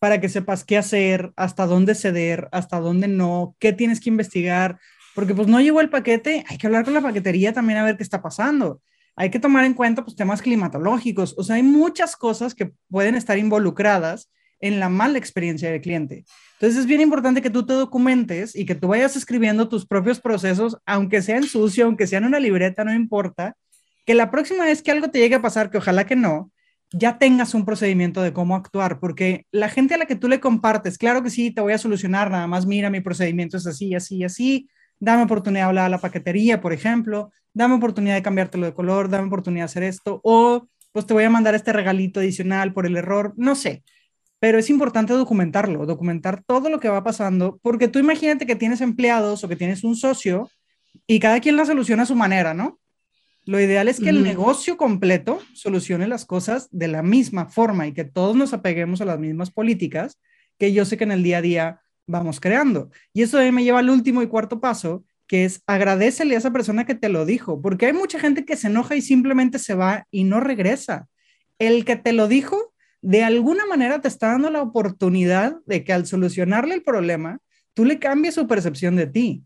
para 0.01 0.19
que 0.19 0.29
sepas 0.29 0.63
qué 0.63 0.79
hacer, 0.79 1.31
hasta 1.35 1.67
dónde 1.67 1.93
ceder, 1.93 2.49
hasta 2.51 2.79
dónde 2.79 3.07
no, 3.07 3.55
qué 3.59 3.71
tienes 3.71 3.99
que 3.99 4.09
investigar, 4.09 4.79
porque 5.13 5.35
pues 5.35 5.47
no 5.47 5.61
llegó 5.61 5.79
el 5.79 5.91
paquete, 5.91 6.43
hay 6.49 6.57
que 6.57 6.65
hablar 6.65 6.85
con 6.85 6.95
la 6.95 7.01
paquetería 7.01 7.53
también 7.53 7.77
a 7.77 7.83
ver 7.83 7.97
qué 7.97 8.03
está 8.03 8.19
pasando. 8.19 8.81
Hay 9.15 9.29
que 9.29 9.39
tomar 9.39 9.63
en 9.63 9.75
cuenta 9.75 10.03
pues 10.03 10.15
temas 10.15 10.41
climatológicos, 10.41 11.35
o 11.37 11.43
sea, 11.43 11.57
hay 11.57 11.61
muchas 11.61 12.15
cosas 12.15 12.55
que 12.55 12.71
pueden 12.89 13.13
estar 13.13 13.37
involucradas 13.37 14.31
en 14.59 14.79
la 14.79 14.89
mala 14.89 15.19
experiencia 15.19 15.69
del 15.69 15.81
cliente. 15.81 16.25
Entonces 16.53 16.79
es 16.79 16.87
bien 16.87 17.01
importante 17.01 17.43
que 17.43 17.51
tú 17.51 17.63
te 17.67 17.73
documentes 17.73 18.55
y 18.55 18.65
que 18.65 18.73
tú 18.73 18.87
vayas 18.87 19.15
escribiendo 19.15 19.69
tus 19.69 19.85
propios 19.85 20.19
procesos, 20.19 20.77
aunque 20.87 21.21
sea 21.21 21.37
en 21.37 21.43
sucio, 21.43 21.85
aunque 21.85 22.07
sea 22.07 22.17
en 22.17 22.25
una 22.25 22.39
libreta, 22.39 22.83
no 22.83 22.91
importa, 22.91 23.55
que 24.07 24.15
la 24.15 24.31
próxima 24.31 24.65
vez 24.65 24.81
que 24.81 24.89
algo 24.89 25.11
te 25.11 25.19
llegue 25.19 25.35
a 25.35 25.43
pasar, 25.43 25.69
que 25.69 25.77
ojalá 25.77 26.07
que 26.07 26.15
no, 26.15 26.51
ya 26.93 27.17
tengas 27.17 27.53
un 27.53 27.65
procedimiento 27.65 28.21
de 28.21 28.33
cómo 28.33 28.55
actuar, 28.55 28.99
porque 28.99 29.45
la 29.51 29.69
gente 29.69 29.93
a 29.93 29.97
la 29.97 30.05
que 30.05 30.15
tú 30.15 30.27
le 30.27 30.39
compartes, 30.39 30.97
claro 30.97 31.23
que 31.23 31.29
sí, 31.29 31.51
te 31.51 31.61
voy 31.61 31.73
a 31.73 31.77
solucionar, 31.77 32.29
nada 32.29 32.47
más 32.47 32.65
mira, 32.65 32.89
mi 32.89 33.01
procedimiento 33.01 33.57
es 33.57 33.67
así, 33.67 33.95
así, 33.95 34.23
así, 34.23 34.69
dame 34.99 35.23
oportunidad 35.23 35.63
de 35.63 35.67
hablar 35.69 35.85
a 35.85 35.89
la 35.89 35.97
paquetería, 35.99 36.59
por 36.61 36.73
ejemplo, 36.73 37.31
dame 37.53 37.75
oportunidad 37.75 38.15
de 38.15 38.21
cambiártelo 38.21 38.65
de 38.65 38.73
color, 38.73 39.09
dame 39.09 39.27
oportunidad 39.27 39.63
de 39.63 39.65
hacer 39.65 39.83
esto, 39.83 40.19
o 40.23 40.67
pues 40.91 41.05
te 41.05 41.13
voy 41.13 41.23
a 41.23 41.29
mandar 41.29 41.55
este 41.55 41.71
regalito 41.71 42.19
adicional 42.19 42.73
por 42.73 42.85
el 42.85 42.97
error, 42.97 43.33
no 43.37 43.55
sé, 43.55 43.83
pero 44.39 44.57
es 44.59 44.69
importante 44.69 45.13
documentarlo, 45.13 45.85
documentar 45.85 46.43
todo 46.43 46.69
lo 46.69 46.79
que 46.79 46.89
va 46.89 47.03
pasando, 47.03 47.59
porque 47.61 47.87
tú 47.87 47.99
imagínate 47.99 48.45
que 48.45 48.55
tienes 48.55 48.81
empleados 48.81 49.43
o 49.43 49.47
que 49.47 49.55
tienes 49.55 49.83
un 49.85 49.95
socio 49.95 50.49
y 51.07 51.19
cada 51.19 51.39
quien 51.39 51.55
la 51.55 51.65
soluciona 51.65 52.03
a 52.03 52.07
su 52.07 52.15
manera, 52.15 52.53
¿no? 52.53 52.80
Lo 53.45 53.59
ideal 53.59 53.87
es 53.87 53.99
que 53.99 54.09
el 54.09 54.23
negocio 54.23 54.77
completo 54.77 55.39
solucione 55.53 56.07
las 56.07 56.25
cosas 56.25 56.67
de 56.71 56.87
la 56.87 57.01
misma 57.01 57.47
forma 57.47 57.87
y 57.87 57.93
que 57.93 58.03
todos 58.03 58.35
nos 58.35 58.53
apeguemos 58.53 59.01
a 59.01 59.05
las 59.05 59.19
mismas 59.19 59.49
políticas 59.49 60.19
que 60.59 60.73
yo 60.73 60.85
sé 60.85 60.95
que 60.95 61.05
en 61.05 61.11
el 61.11 61.23
día 61.23 61.39
a 61.39 61.41
día 61.41 61.81
vamos 62.05 62.39
creando. 62.39 62.91
Y 63.13 63.23
eso 63.23 63.39
me 63.51 63.63
lleva 63.63 63.79
al 63.79 63.89
último 63.89 64.21
y 64.21 64.27
cuarto 64.27 64.61
paso, 64.61 65.03
que 65.25 65.45
es 65.45 65.63
agradecele 65.65 66.35
a 66.35 66.37
esa 66.37 66.51
persona 66.51 66.85
que 66.85 66.93
te 66.93 67.09
lo 67.09 67.25
dijo, 67.25 67.61
porque 67.61 67.87
hay 67.87 67.93
mucha 67.93 68.19
gente 68.19 68.45
que 68.45 68.57
se 68.57 68.67
enoja 68.67 68.95
y 68.95 69.01
simplemente 69.01 69.57
se 69.57 69.73
va 69.73 70.05
y 70.11 70.23
no 70.23 70.39
regresa. 70.39 71.07
El 71.57 71.83
que 71.83 71.95
te 71.95 72.13
lo 72.13 72.27
dijo, 72.27 72.73
de 73.01 73.23
alguna 73.23 73.65
manera 73.65 74.01
te 74.01 74.07
está 74.07 74.27
dando 74.27 74.51
la 74.51 74.61
oportunidad 74.61 75.57
de 75.65 75.83
que 75.83 75.93
al 75.93 76.05
solucionarle 76.05 76.75
el 76.75 76.83
problema, 76.83 77.39
tú 77.73 77.85
le 77.85 77.97
cambies 77.97 78.35
su 78.35 78.47
percepción 78.47 78.95
de 78.95 79.07
ti. 79.07 79.43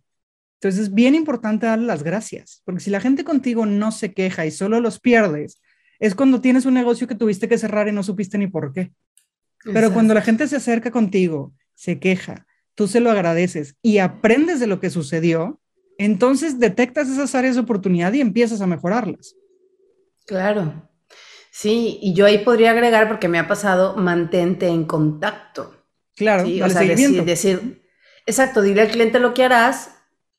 Entonces 0.56 0.82
es 0.82 0.94
bien 0.94 1.16
importante 1.16 1.66
darle 1.66 1.86
las 1.86 2.04
gracias, 2.04 2.62
porque 2.66 2.82
si 2.82 2.90
la 2.90 3.02
gente 3.02 3.24
contigo 3.24 3.66
no 3.66 3.92
se 3.92 4.14
queja 4.14 4.46
y 4.46 4.52
solo 4.52 4.80
los 4.80 5.00
pierdes, 5.00 5.62
es 6.00 6.16
cuando 6.16 6.42
tienes 6.42 6.66
un 6.66 6.74
negocio 6.74 7.08
que 7.08 7.16
tuviste 7.16 7.48
que 7.48 7.58
cerrar 7.58 7.88
y 7.88 7.92
no 7.92 8.04
supiste 8.04 8.38
ni 8.38 8.48
por 8.48 8.74
qué. 8.74 8.92
Pero 9.64 9.92
cuando 9.92 10.14
la 10.14 10.22
gente 10.22 10.48
se 10.48 10.58
acerca 10.58 10.92
contigo, 10.92 11.54
se 11.74 12.00
queja, 12.00 12.46
tú 12.76 12.88
se 12.88 13.00
lo 13.00 13.10
agradeces 13.10 13.76
y 13.82 13.98
aprendes 13.98 14.60
de 14.60 14.68
lo 14.68 14.80
que 14.80 14.90
sucedió, 14.90 15.60
entonces 15.98 16.60
detectas 16.60 17.10
esas 17.10 17.34
áreas 17.36 17.56
de 17.56 17.62
oportunidad 17.62 18.14
y 18.14 18.22
empiezas 18.22 18.62
a 18.62 18.68
mejorarlas. 18.68 19.36
Claro. 20.26 20.90
Sí, 21.52 22.00
y 22.02 22.14
yo 22.14 22.26
ahí 22.26 22.40
podría 22.40 22.72
agregar, 22.72 23.08
porque 23.08 23.30
me 23.30 23.40
ha 23.40 23.48
pasado, 23.48 23.96
mantente 23.96 24.68
en 24.68 24.86
contacto. 24.86 25.74
Claro, 26.16 26.44
o 26.44 26.70
sea, 26.70 26.82
decir, 26.82 27.24
decir, 27.24 27.82
exacto, 28.26 28.62
dile 28.62 28.82
al 28.82 28.90
cliente 28.90 29.20
lo 29.20 29.34
que 29.34 29.44
harás. 29.44 29.95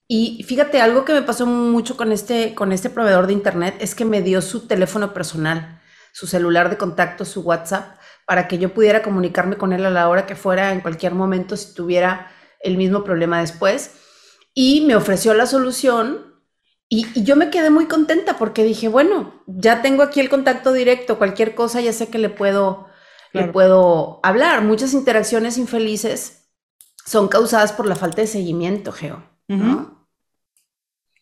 Y 0.09 0.45
fíjate, 0.45 0.81
algo 0.81 1.05
que 1.05 1.13
me 1.13 1.23
pasó 1.23 1.47
mucho 1.47 1.97
con 1.97 2.13
este, 2.13 2.55
con 2.55 2.73
este 2.73 2.91
proveedor 2.91 3.27
de 3.27 3.33
internet 3.33 3.77
es 3.81 3.95
que 3.95 4.05
me 4.05 4.23
dio 4.23 4.41
su 4.41 4.67
teléfono 4.67 5.13
personal, 5.13 5.81
su 6.13 6.27
celular 6.27 6.71
de 6.71 6.77
contacto, 6.77 7.25
su 7.25 7.41
WhatsApp, 7.41 7.99
para 8.27 8.49
que 8.49 8.59
yo 8.59 8.73
pudiera 8.73 9.03
comunicarme 9.03 9.57
con 9.57 9.73
él 9.73 9.85
a 9.85 9.91
la 9.91 10.09
hora 10.09 10.27
que 10.27 10.37
fuera, 10.37 10.73
en 10.73 10.81
cualquier 10.81 11.15
momento, 11.15 11.57
si 11.57 11.75
tuviera 11.75 12.31
el 12.61 12.77
mismo 12.77 13.05
problema 13.05 13.41
después 13.41 13.93
y 14.59 14.81
me 14.87 14.97
ofreció 14.97 15.35
la 15.35 15.47
solución 15.47 16.35
y, 16.89 17.23
yo 17.23 17.37
me 17.37 17.51
quedé 17.51 17.69
muy 17.69 17.87
contenta 17.87 18.39
porque 18.39 18.65
dije, 18.65 18.89
bueno, 18.89 19.43
ya 19.47 19.83
tengo 19.83 20.03
aquí 20.03 20.19
el 20.21 20.31
contacto 20.31 20.73
directo, 20.73 21.19
cualquier 21.19 21.55
cosa 21.55 21.81
ya 21.81 21.93
sé 21.93 22.09
que 22.09 22.19
le 22.19 22.31
puedo, 22.31 22.87
le 23.33 23.45
puedo 23.49 24.21
hablar. 24.23 24.63
Muchas 24.63 24.95
interacciones 24.95 25.59
infelices 25.59 26.49
son 27.05 27.29
causadas 27.29 27.73
por 27.73 27.87
la 27.87 27.97
falta 27.97 28.23
de 28.23 28.29
seguimiento, 28.29 28.93
Geo. 28.93 29.23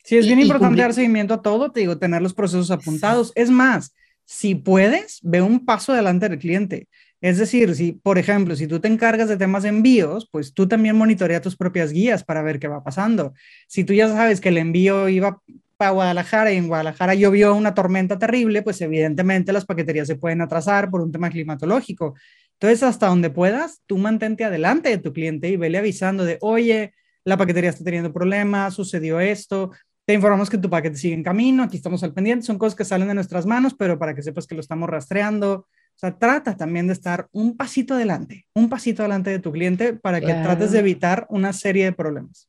Sí, 0.05 0.19
es 0.19 0.27
bien 0.27 0.39
importante 0.39 0.83
dar 0.83 0.93
seguimiento 0.93 1.35
a 1.35 1.43
todo, 1.43 1.73
te 1.73 1.81
digo, 1.81 1.97
tener 1.97 2.21
los 2.21 2.35
procesos 2.35 2.71
apuntados. 2.71 3.33
Es 3.35 3.51
más, 3.51 3.95
si 4.25 4.55
puedes, 4.55 5.19
ve 5.23 5.41
un 5.41 5.65
paso 5.65 5.93
adelante 5.93 6.29
del 6.29 6.39
cliente. 6.39 6.89
Es 7.23 7.39
decir, 7.39 7.75
si, 7.75 7.93
por 7.93 8.19
ejemplo, 8.19 8.55
si 8.55 8.67
tú 8.67 8.81
te 8.81 8.89
encargas 8.89 9.31
de 9.31 9.39
temas 9.39 9.63
de 9.63 9.71
envíos, 9.71 10.29
pues 10.31 10.53
tú 10.53 10.69
también 10.69 10.95
monitorea 10.95 11.41
tus 11.41 11.57
propias 11.57 11.91
guías 11.91 12.23
para 12.23 12.43
ver 12.43 12.59
qué 12.59 12.69
va 12.69 12.85
pasando. 12.85 13.33
Si 13.67 13.83
tú 13.83 13.95
ya 13.95 14.09
sabes 14.09 14.43
que 14.43 14.51
el 14.51 14.59
envío 14.59 15.09
iba 15.09 15.41
para 15.79 15.93
Guadalajara 15.93 16.53
y 16.53 16.59
en 16.59 16.69
Guadalajara 16.69 17.15
llovió 17.15 17.55
una 17.55 17.73
tormenta 17.73 18.19
terrible, 18.19 18.61
pues 18.61 18.79
evidentemente 18.83 19.55
las 19.55 19.65
paqueterías 19.65 20.07
se 20.07 20.17
pueden 20.17 20.43
atrasar 20.43 20.91
por 20.91 21.01
un 21.01 21.13
tema 21.13 21.31
climatológico. 21.31 22.15
Entonces, 22.61 22.83
hasta 22.83 23.07
donde 23.07 23.31
puedas, 23.31 23.81
tú 23.87 23.97
mantente 23.97 24.45
adelante 24.45 24.91
de 24.91 24.99
tu 24.99 25.15
cliente 25.15 25.49
y 25.49 25.57
vele 25.57 25.79
avisando 25.79 26.27
de, 26.27 26.37
oye, 26.43 26.93
la 27.25 27.39
paquetería 27.39 27.71
está 27.71 27.85
teniendo 27.85 28.13
problemas, 28.13 28.75
sucedió 28.75 29.19
esto, 29.19 29.71
te 30.07 30.13
informamos 30.15 30.51
que 30.51 30.59
tu 30.59 30.69
paquete 30.69 30.97
sigue 30.97 31.15
en 31.15 31.23
camino, 31.23 31.63
aquí 31.63 31.77
estamos 31.77 32.03
al 32.03 32.13
pendiente, 32.13 32.45
son 32.45 32.59
cosas 32.59 32.75
que 32.75 32.85
salen 32.85 33.09
de 33.09 33.15
nuestras 33.15 33.47
manos, 33.47 33.75
pero 33.75 33.99
para 33.99 34.15
que 34.15 34.23
sepas 34.23 34.47
que 34.47 34.55
lo 34.55 34.61
estamos 34.61 34.89
rastreando, 34.89 35.53
o 35.53 35.99
sea, 35.99 36.19
trata 36.19 36.57
también 36.57 36.87
de 36.87 36.93
estar 36.93 37.29
un 37.33 37.57
pasito 37.57 37.95
adelante, 37.95 38.47
un 38.55 38.69
pasito 38.69 39.03
adelante 39.03 39.31
de 39.31 39.39
tu 39.39 39.53
cliente 39.53 39.95
para 39.95 40.21
que 40.21 40.35
trates 40.35 40.73
de 40.73 40.81
evitar 40.81 41.27
una 41.31 41.53
serie 41.53 41.85
de 41.85 41.93
problemas. 41.93 42.49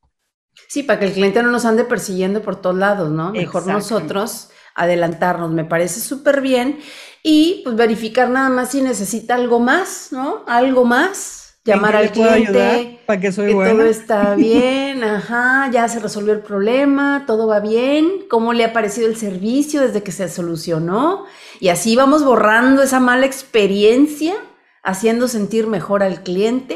Sí, 0.68 0.82
para 0.82 0.98
que 0.98 1.06
el 1.06 1.12
cliente 1.12 1.42
no 1.42 1.50
nos 1.50 1.64
ande 1.64 1.84
persiguiendo 1.84 2.42
por 2.42 2.60
todos 2.60 2.76
lados, 2.76 3.10
¿no? 3.10 3.32
Mejor 3.32 3.66
nosotros 3.66 4.50
adelantarnos, 4.74 5.52
me 5.52 5.64
parece 5.64 6.00
súper 6.00 6.40
bien. 6.40 6.78
Y 7.22 7.62
pues 7.64 7.76
verificar 7.76 8.30
nada 8.30 8.48
más 8.48 8.70
si 8.70 8.82
necesita 8.82 9.34
algo 9.34 9.60
más, 9.60 10.08
¿no? 10.12 10.44
Algo 10.46 10.84
más 10.84 11.45
llamar 11.66 11.96
al 11.96 12.10
cliente, 12.12 13.00
para 13.04 13.20
que, 13.20 13.32
soy 13.32 13.48
que 13.48 13.52
todo 13.52 13.82
está 13.82 14.34
bien, 14.36 15.02
ajá, 15.02 15.68
ya 15.72 15.88
se 15.88 15.98
resolvió 15.98 16.32
el 16.32 16.40
problema, 16.40 17.24
todo 17.26 17.46
va 17.46 17.60
bien, 17.60 18.24
cómo 18.30 18.52
le 18.52 18.64
ha 18.64 18.72
parecido 18.72 19.08
el 19.08 19.16
servicio 19.16 19.82
desde 19.82 20.02
que 20.02 20.12
se 20.12 20.28
solucionó 20.28 21.24
y 21.60 21.68
así 21.68 21.96
vamos 21.96 22.24
borrando 22.24 22.82
esa 22.82 23.00
mala 23.00 23.26
experiencia, 23.26 24.34
haciendo 24.82 25.26
sentir 25.26 25.66
mejor 25.66 26.02
al 26.02 26.22
cliente 26.22 26.75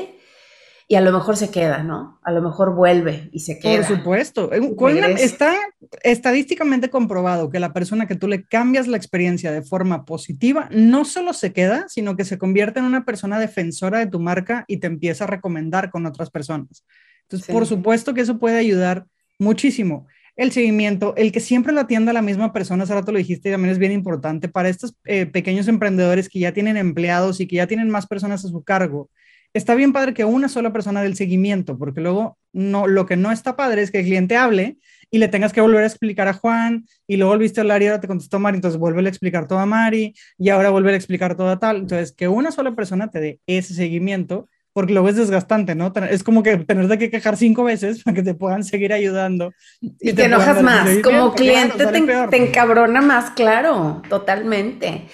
y 0.90 0.96
a 0.96 1.00
lo 1.00 1.12
mejor 1.12 1.36
se 1.36 1.52
queda, 1.52 1.84
¿no? 1.84 2.18
A 2.24 2.32
lo 2.32 2.42
mejor 2.42 2.74
vuelve 2.74 3.28
y 3.30 3.38
se 3.38 3.60
queda. 3.60 3.76
Por 3.76 3.84
supuesto. 3.84 4.50
Está 4.50 5.54
estadísticamente 6.02 6.90
comprobado 6.90 7.48
que 7.48 7.60
la 7.60 7.72
persona 7.72 8.08
que 8.08 8.16
tú 8.16 8.26
le 8.26 8.42
cambias 8.42 8.88
la 8.88 8.96
experiencia 8.96 9.52
de 9.52 9.62
forma 9.62 10.04
positiva, 10.04 10.68
no 10.72 11.04
solo 11.04 11.32
se 11.32 11.52
queda, 11.52 11.88
sino 11.88 12.16
que 12.16 12.24
se 12.24 12.38
convierte 12.38 12.80
en 12.80 12.86
una 12.86 13.04
persona 13.04 13.38
defensora 13.38 14.00
de 14.00 14.08
tu 14.08 14.18
marca 14.18 14.64
y 14.66 14.78
te 14.78 14.88
empieza 14.88 15.22
a 15.22 15.26
recomendar 15.28 15.92
con 15.92 16.06
otras 16.06 16.28
personas. 16.28 16.84
Entonces, 17.22 17.54
por 17.54 17.66
supuesto 17.66 18.12
que 18.12 18.22
eso 18.22 18.40
puede 18.40 18.58
ayudar 18.58 19.06
muchísimo. 19.38 20.08
El 20.34 20.50
seguimiento, 20.50 21.14
el 21.16 21.30
que 21.30 21.38
siempre 21.38 21.72
lo 21.72 21.82
atienda 21.82 22.12
la 22.12 22.20
misma 22.20 22.52
persona, 22.52 22.82
hace 22.82 22.94
rato 22.94 23.12
lo 23.12 23.18
dijiste, 23.18 23.52
también 23.52 23.70
es 23.70 23.78
bien 23.78 23.92
importante 23.92 24.48
para 24.48 24.68
estos 24.68 24.96
eh, 25.04 25.26
pequeños 25.26 25.68
emprendedores 25.68 26.28
que 26.28 26.40
ya 26.40 26.52
tienen 26.52 26.76
empleados 26.76 27.38
y 27.38 27.46
que 27.46 27.56
ya 27.56 27.68
tienen 27.68 27.90
más 27.90 28.08
personas 28.08 28.44
a 28.44 28.48
su 28.48 28.64
cargo 28.64 29.08
está 29.54 29.74
bien 29.74 29.92
padre 29.92 30.14
que 30.14 30.24
una 30.24 30.48
sola 30.48 30.72
persona 30.72 31.02
del 31.02 31.16
seguimiento, 31.16 31.78
porque 31.78 32.00
luego 32.00 32.38
no, 32.52 32.86
lo 32.86 33.06
que 33.06 33.16
no 33.16 33.32
está 33.32 33.56
padre 33.56 33.82
es 33.82 33.90
que 33.90 34.00
el 34.00 34.04
cliente 34.04 34.36
hable 34.36 34.78
y 35.10 35.18
le 35.18 35.28
tengas 35.28 35.52
que 35.52 35.60
volver 35.60 35.82
a 35.82 35.86
explicar 35.86 36.28
a 36.28 36.34
Juan 36.34 36.86
y 37.06 37.16
luego 37.16 37.32
volviste 37.32 37.60
a 37.60 37.62
hablar 37.62 37.82
y 37.82 37.86
ahora 37.86 38.00
te 38.00 38.08
contestó 38.08 38.38
Mari, 38.38 38.56
entonces 38.56 38.78
vuelve 38.78 39.04
a 39.04 39.08
explicar 39.08 39.48
todo 39.48 39.58
a 39.58 39.66
Mari 39.66 40.14
y 40.38 40.48
ahora 40.50 40.70
vuelve 40.70 40.92
a 40.92 40.96
explicar 40.96 41.36
todo 41.36 41.48
a 41.48 41.58
tal. 41.58 41.78
Entonces, 41.78 42.12
que 42.12 42.28
una 42.28 42.52
sola 42.52 42.74
persona 42.74 43.10
te 43.10 43.20
dé 43.20 43.40
ese 43.46 43.74
seguimiento, 43.74 44.48
porque 44.72 44.92
luego 44.92 45.08
es 45.08 45.16
desgastante, 45.16 45.74
¿no? 45.74 45.92
Es 46.08 46.22
como 46.22 46.44
que 46.44 46.58
tener 46.58 46.96
que 46.96 47.10
quejar 47.10 47.36
cinco 47.36 47.64
veces 47.64 48.04
para 48.04 48.14
que 48.14 48.22
te 48.22 48.34
puedan 48.34 48.62
seguir 48.62 48.92
ayudando. 48.92 49.52
Y, 49.80 50.12
te, 50.12 50.26
enojas 50.26 50.62
más, 50.62 50.88
como 51.02 51.34
cliente 51.34 51.86
te, 51.86 52.28
te 52.28 52.36
encabrona 52.36 53.00
más, 53.00 53.30
claro, 53.32 54.00
totalmente. 54.08 55.08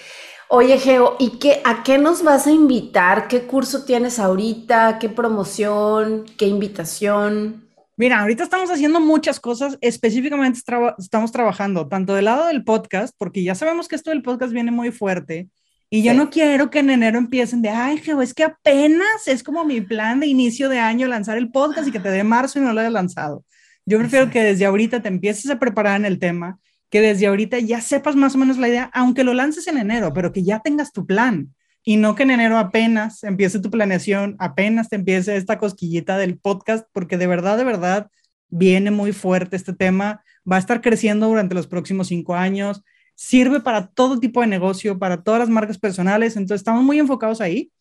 Oye, 0.49 0.79
Geo, 0.79 1.17
¿y 1.19 1.39
qué, 1.39 1.61
a 1.65 1.83
qué 1.83 1.97
nos 1.97 2.23
vas 2.23 2.47
a 2.47 2.51
invitar? 2.51 3.27
¿Qué 3.27 3.41
curso 3.41 3.83
tienes 3.83 4.17
ahorita? 4.17 4.97
¿Qué 4.97 5.09
promoción? 5.09 6.25
¿Qué 6.37 6.45
invitación? 6.45 7.67
Mira, 7.97 8.21
ahorita 8.21 8.43
estamos 8.43 8.69
haciendo 8.69 8.99
muchas 8.99 9.39
cosas, 9.39 9.77
específicamente 9.81 10.59
estamos 10.99 11.31
trabajando 11.31 11.87
tanto 11.87 12.13
del 12.13 12.25
lado 12.25 12.47
del 12.47 12.63
podcast, 12.63 13.13
porque 13.17 13.43
ya 13.43 13.55
sabemos 13.55 13.87
que 13.87 13.95
esto 13.95 14.11
del 14.11 14.21
podcast 14.21 14.53
viene 14.53 14.71
muy 14.71 14.91
fuerte, 14.91 15.49
y 15.89 16.03
yo 16.03 16.13
no 16.13 16.29
quiero 16.29 16.69
que 16.69 16.79
en 16.79 16.89
enero 16.89 17.17
empiecen 17.17 17.61
de, 17.61 17.69
ay, 17.69 17.97
Geo, 17.99 18.21
es 18.21 18.33
que 18.33 18.43
apenas 18.43 19.27
es 19.27 19.41
como 19.41 19.63
mi 19.63 19.79
plan 19.79 20.19
de 20.19 20.27
inicio 20.27 20.67
de 20.67 20.79
año 20.79 21.07
lanzar 21.07 21.37
el 21.37 21.49
podcast 21.49 21.87
y 21.87 21.91
que 21.91 21.99
te 21.99 22.09
dé 22.09 22.25
marzo 22.25 22.59
y 22.59 22.61
no 22.61 22.73
lo 22.73 22.81
hayas 22.81 22.91
lanzado. 22.91 23.45
Yo 23.85 23.97
prefiero 23.97 24.29
que 24.29 24.43
desde 24.43 24.65
ahorita 24.65 25.01
te 25.01 25.07
empieces 25.07 25.49
a 25.49 25.59
preparar 25.59 25.95
en 25.95 26.05
el 26.05 26.19
tema, 26.19 26.59
que 26.89 27.01
desde 27.01 27.27
ahorita 27.27 27.59
ya 27.59 27.81
sepas 27.81 28.15
más 28.15 28.35
o 28.35 28.37
menos 28.37 28.57
la 28.57 28.69
idea, 28.69 28.89
aunque 28.93 29.23
lo 29.23 29.33
lances 29.33 29.67
en 29.67 29.77
enero, 29.77 30.13
pero 30.13 30.31
que 30.31 30.43
ya 30.43 30.59
tengas 30.59 30.91
tu 30.93 31.05
plan 31.05 31.53
y 31.83 31.97
no 31.97 32.15
que 32.15 32.23
en 32.23 32.31
enero 32.31 32.57
apenas 32.57 33.23
empiece 33.23 33.59
tu 33.59 33.69
planeación, 33.69 34.35
apenas 34.39 34.89
te 34.89 34.97
empiece 34.97 35.37
esta 35.37 35.57
cosquillita 35.57 36.17
del 36.17 36.37
podcast, 36.37 36.87
porque 36.91 37.17
de 37.17 37.27
verdad, 37.27 37.57
de 37.57 37.63
verdad, 37.63 38.09
viene 38.49 38.91
muy 38.91 39.13
fuerte 39.13 39.55
este 39.55 39.73
tema, 39.73 40.21
va 40.49 40.57
a 40.57 40.59
estar 40.59 40.81
creciendo 40.81 41.27
durante 41.27 41.55
los 41.55 41.67
próximos 41.67 42.07
cinco 42.07 42.35
años, 42.35 42.83
sirve 43.15 43.61
para 43.61 43.87
todo 43.87 44.19
tipo 44.19 44.41
de 44.41 44.47
negocio, 44.47 44.99
para 44.99 45.23
todas 45.23 45.39
las 45.39 45.49
marcas 45.49 45.77
personales, 45.77 46.35
entonces 46.35 46.61
estamos 46.61 46.83
muy 46.83 46.99
enfocados 46.99 47.41
ahí. 47.41 47.71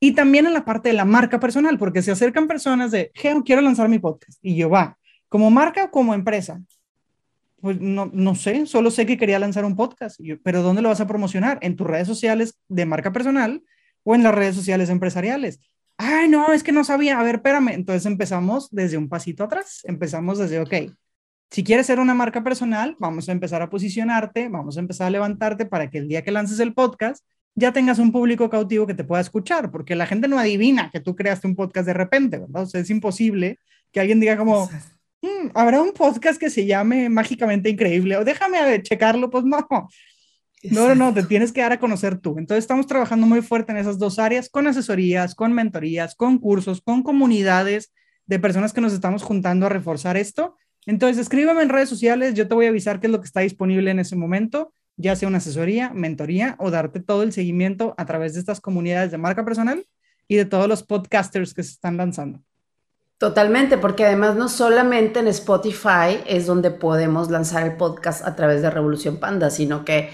Y 0.00 0.12
también 0.12 0.46
en 0.46 0.52
la 0.52 0.64
parte 0.64 0.88
de 0.88 0.94
la 0.94 1.04
marca 1.04 1.38
personal, 1.38 1.78
porque 1.78 2.02
se 2.02 2.10
acercan 2.10 2.48
personas 2.48 2.90
de, 2.90 3.12
Geo, 3.14 3.44
quiero 3.44 3.62
lanzar 3.62 3.88
mi 3.88 4.00
podcast. 4.00 4.40
Y 4.42 4.56
yo, 4.56 4.68
va, 4.68 4.98
como 5.28 5.48
marca 5.52 5.84
o 5.84 5.90
como 5.92 6.12
empresa. 6.12 6.60
Pues 7.62 7.80
no, 7.80 8.10
no 8.12 8.34
sé, 8.34 8.66
solo 8.66 8.90
sé 8.90 9.06
que 9.06 9.16
quería 9.16 9.38
lanzar 9.38 9.64
un 9.64 9.76
podcast. 9.76 10.20
pero 10.42 10.62
¿dónde 10.62 10.82
lo 10.82 10.88
vas 10.88 11.00
a 11.00 11.06
promocionar? 11.06 11.60
¿En 11.62 11.76
tus 11.76 11.86
redes 11.86 12.08
sociales 12.08 12.58
de 12.68 12.86
marca 12.86 13.12
personal 13.12 13.62
o 14.02 14.16
en 14.16 14.24
las 14.24 14.34
redes 14.34 14.56
sociales 14.56 14.90
empresariales? 14.90 15.60
Ay, 15.96 16.28
no, 16.28 16.52
es 16.52 16.64
que 16.64 16.72
no 16.72 16.82
sabía. 16.82 17.20
A 17.20 17.22
ver, 17.22 17.36
espérame. 17.36 17.68
Entonces 17.68 18.04
empezamos 18.04 18.68
desde 18.72 18.98
un 18.98 19.08
pasito 19.08 19.44
atrás. 19.44 19.82
Empezamos 19.84 20.38
desde, 20.38 20.58
ok, 20.58 20.74
si 21.52 21.62
quieres 21.62 21.86
ser 21.86 22.00
una 22.00 22.14
marca 22.14 22.42
personal, 22.42 22.96
vamos 22.98 23.28
a 23.28 23.32
empezar 23.32 23.62
a 23.62 23.70
posicionarte, 23.70 24.48
vamos 24.48 24.76
a 24.76 24.80
empezar 24.80 25.06
a 25.06 25.10
levantarte 25.10 25.64
para 25.64 25.88
que 25.88 25.98
el 25.98 26.08
día 26.08 26.24
que 26.24 26.32
lances 26.32 26.58
el 26.58 26.74
podcast 26.74 27.24
ya 27.54 27.72
tengas 27.72 28.00
un 28.00 28.10
público 28.10 28.50
cautivo 28.50 28.88
que 28.88 28.94
te 28.94 29.04
pueda 29.04 29.20
escuchar, 29.20 29.70
porque 29.70 29.94
la 29.94 30.06
gente 30.06 30.26
no 30.26 30.38
adivina 30.38 30.90
que 30.90 30.98
tú 30.98 31.14
creaste 31.14 31.46
un 31.46 31.54
podcast 31.54 31.86
de 31.86 31.92
repente, 31.92 32.38
¿verdad? 32.38 32.62
O 32.62 32.66
sea, 32.66 32.80
es 32.80 32.90
imposible 32.90 33.58
que 33.92 34.00
alguien 34.00 34.18
diga 34.18 34.36
como, 34.36 34.68
mm, 35.22 35.50
habrá 35.54 35.80
un 35.80 35.92
podcast 35.92 36.38
que 36.38 36.50
se 36.50 36.66
llame 36.66 37.08
Mágicamente 37.08 37.70
Increíble, 37.70 38.16
o 38.16 38.24
déjame 38.24 38.82
checarlo, 38.82 39.30
pues 39.30 39.44
no. 39.44 39.66
No, 40.64 40.88
no, 40.88 40.94
no, 40.94 41.14
te 41.14 41.24
tienes 41.24 41.50
que 41.52 41.60
dar 41.60 41.72
a 41.72 41.80
conocer 41.80 42.18
tú. 42.18 42.36
Entonces 42.38 42.62
estamos 42.62 42.86
trabajando 42.86 43.26
muy 43.26 43.42
fuerte 43.42 43.72
en 43.72 43.78
esas 43.78 43.98
dos 43.98 44.18
áreas, 44.18 44.48
con 44.48 44.66
asesorías, 44.66 45.34
con 45.34 45.52
mentorías, 45.52 46.14
con 46.14 46.38
cursos, 46.38 46.80
con 46.80 47.02
comunidades 47.02 47.92
de 48.26 48.38
personas 48.38 48.72
que 48.72 48.80
nos 48.80 48.92
estamos 48.92 49.24
juntando 49.24 49.66
a 49.66 49.70
reforzar 49.70 50.16
esto. 50.16 50.56
Entonces 50.86 51.18
escríbeme 51.18 51.62
en 51.62 51.68
redes 51.68 51.88
sociales, 51.88 52.34
yo 52.34 52.46
te 52.46 52.54
voy 52.54 52.66
a 52.66 52.68
avisar 52.68 53.00
qué 53.00 53.08
es 53.08 53.12
lo 53.12 53.20
que 53.20 53.26
está 53.26 53.40
disponible 53.40 53.90
en 53.90 53.98
ese 53.98 54.14
momento 54.14 54.72
ya 54.96 55.16
sea 55.16 55.28
una 55.28 55.38
asesoría, 55.38 55.90
mentoría 55.90 56.56
o 56.58 56.70
darte 56.70 57.00
todo 57.00 57.22
el 57.22 57.32
seguimiento 57.32 57.94
a 57.96 58.06
través 58.06 58.34
de 58.34 58.40
estas 58.40 58.60
comunidades 58.60 59.10
de 59.10 59.18
marca 59.18 59.44
personal 59.44 59.86
y 60.28 60.36
de 60.36 60.44
todos 60.44 60.68
los 60.68 60.82
podcasters 60.82 61.54
que 61.54 61.62
se 61.62 61.72
están 61.72 61.96
lanzando. 61.96 62.40
Totalmente, 63.22 63.78
porque 63.78 64.04
además 64.04 64.34
no 64.34 64.48
solamente 64.48 65.20
en 65.20 65.28
Spotify 65.28 66.18
es 66.26 66.44
donde 66.44 66.72
podemos 66.72 67.30
lanzar 67.30 67.62
el 67.62 67.76
podcast 67.76 68.26
a 68.26 68.34
través 68.34 68.62
de 68.62 68.70
Revolución 68.70 69.18
Panda, 69.18 69.48
sino 69.48 69.84
que 69.84 70.10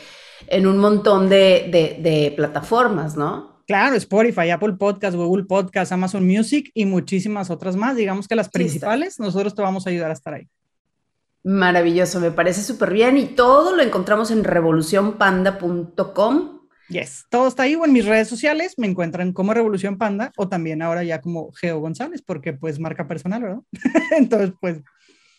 en 0.47 0.67
un 0.67 0.77
montón 0.77 1.31
de, 1.31 2.35
plataformas, 2.37 3.17
¿no? 3.17 3.62
Claro, 3.67 3.97
Spotify, 3.97 4.50
Apple 4.50 4.75
Podcast, 4.75 5.17
Google 5.17 5.45
Podcast, 5.45 5.91
Amazon 5.91 6.27
Music 6.27 6.71
y 6.75 6.85
muchísimas 6.85 7.49
otras 7.49 7.77
más. 7.77 7.97
Digamos 7.97 8.29
que 8.29 8.35
las 8.35 8.50
principales, 8.50 9.19
nosotros 9.19 9.55
te 9.55 9.62
vamos 9.62 9.87
a 9.87 9.91
ayudar 9.91 10.11
a 10.11 10.12
estar 10.12 10.35
ahí. 10.35 10.47
Maravilloso, 11.45 12.21
me 12.21 12.31
parece 12.31 12.62
súper 12.62 12.93
bien 12.93 13.17
y 13.17 13.25
todo 13.25 13.75
lo 13.75 13.83
encontramos 13.83 14.31
en 14.31 14.45
revolucionpanda.com. 14.45 16.58
Yes, 16.88 17.25
todo 17.30 17.49
está 17.49 17.64
ahí 17.64 17.75
o 17.75 17.85
en 17.85 17.92
mis 17.92 18.07
redes 18.07 18.28
sociales 18.28 18.75
me 18.78 18.87
encuentran 18.87 19.33
como 19.33 19.52
Revolución 19.52 19.99
Panda 19.99 20.33
o 20.37 20.49
también 20.49 20.83
ahora 20.83 21.04
ya 21.04 21.21
como 21.21 21.52
Geo 21.52 21.80
González 21.80 22.23
porque 22.23 22.52
pues 22.52 22.78
marca 22.80 23.07
personal, 23.07 23.42
¿verdad? 23.42 23.61
Entonces 24.16 24.52
pues... 24.61 24.80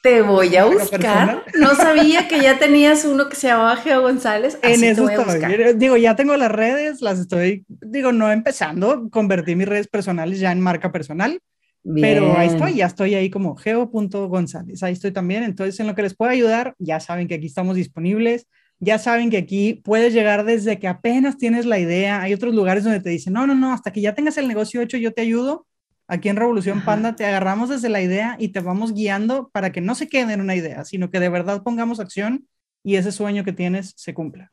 Te 0.01 0.22
voy 0.22 0.56
a 0.56 0.63
buscar. 0.63 1.44
No 1.60 1.75
sabía 1.75 2.29
que 2.29 2.39
ya 2.39 2.58
tenías 2.58 3.03
uno 3.03 3.27
que 3.27 3.36
se 3.36 3.48
llamaba 3.48 3.75
Geo 3.75 4.01
González. 4.01 4.58
en 4.62 4.82
eso 4.86 5.10
estoy. 5.10 5.74
Digo, 5.75 5.98
ya 5.98 6.15
tengo 6.15 6.38
las 6.38 6.50
redes, 6.50 7.01
las 7.01 7.20
estoy, 7.20 7.65
digo, 7.68 8.13
no 8.13 8.32
empezando, 8.32 9.10
convertí 9.10 9.58
mis 9.58 9.68
redes 9.68 9.89
personales 9.89 10.39
ya 10.39 10.53
en 10.53 10.62
marca 10.62 10.94
personal 10.94 11.41
pero 11.84 12.38
ahí 12.38 12.50
estoy, 12.50 12.75
ya 12.75 12.86
estoy 12.86 13.15
ahí 13.15 13.29
como 13.29 13.56
geo.gonzález, 13.56 14.84
ahí 14.84 14.94
estoy 14.94 15.12
también. 15.12 15.44
Entonces, 15.44 15.79
en 15.79 15.88
lo 15.88 15.96
que 15.96 16.01
les 16.01 16.15
pueda 16.15 16.32
ayudar, 16.32 16.75
ya 16.77 17.00
saben 17.00 17.27
que 17.27 17.36
aquí 17.36 17.46
estamos 17.46 17.75
disponibles, 17.75 18.48
ya 18.80 18.98
saben 18.98 19.30
que 19.30 19.38
aquí 19.38 19.74
puedes 19.84 20.14
llegar 20.14 20.46
desde 20.46 20.80
que 20.80 20.88
apenas 20.88 21.38
tienes 21.38 21.66
la 21.66 21.80
idea. 21.80 22.22
Hay 22.22 22.34
otros 22.34 22.56
lugares 22.56 22.84
donde 22.84 23.02
te 23.02 23.10
dicen, 23.10 23.34
no, 23.34 23.46
no, 23.46 23.56
no, 23.56 23.74
hasta 23.74 23.92
que 23.92 24.02
ya 24.02 24.16
tengas 24.16 24.38
el 24.38 24.48
negocio 24.48 24.82
hecho, 24.82 24.98
yo 24.98 25.14
te 25.14 25.22
ayudo. 25.22 25.66
Aquí 26.08 26.30
en 26.30 26.38
Revolución 26.38 26.84
Panda 26.84 27.16
te 27.16 27.26
agarramos 27.26 27.70
desde 27.70 27.90
la 27.90 28.02
idea 28.02 28.36
y 28.40 28.48
te 28.48 28.62
vamos 28.62 28.94
guiando 28.94 29.50
para 29.50 29.72
que 29.72 29.82
no 29.82 29.94
se 29.94 30.08
quede 30.08 30.34
en 30.34 30.42
una 30.42 30.56
idea, 30.56 30.84
sino 30.84 31.12
que 31.12 31.20
de 31.20 31.30
verdad 31.30 31.62
pongamos 31.62 32.00
acción 32.00 32.48
y 32.84 32.96
ese 32.96 33.12
sueño 33.12 33.44
que 33.44 33.54
tienes 33.54 33.94
se 33.96 34.13
cumpla. 34.13 34.52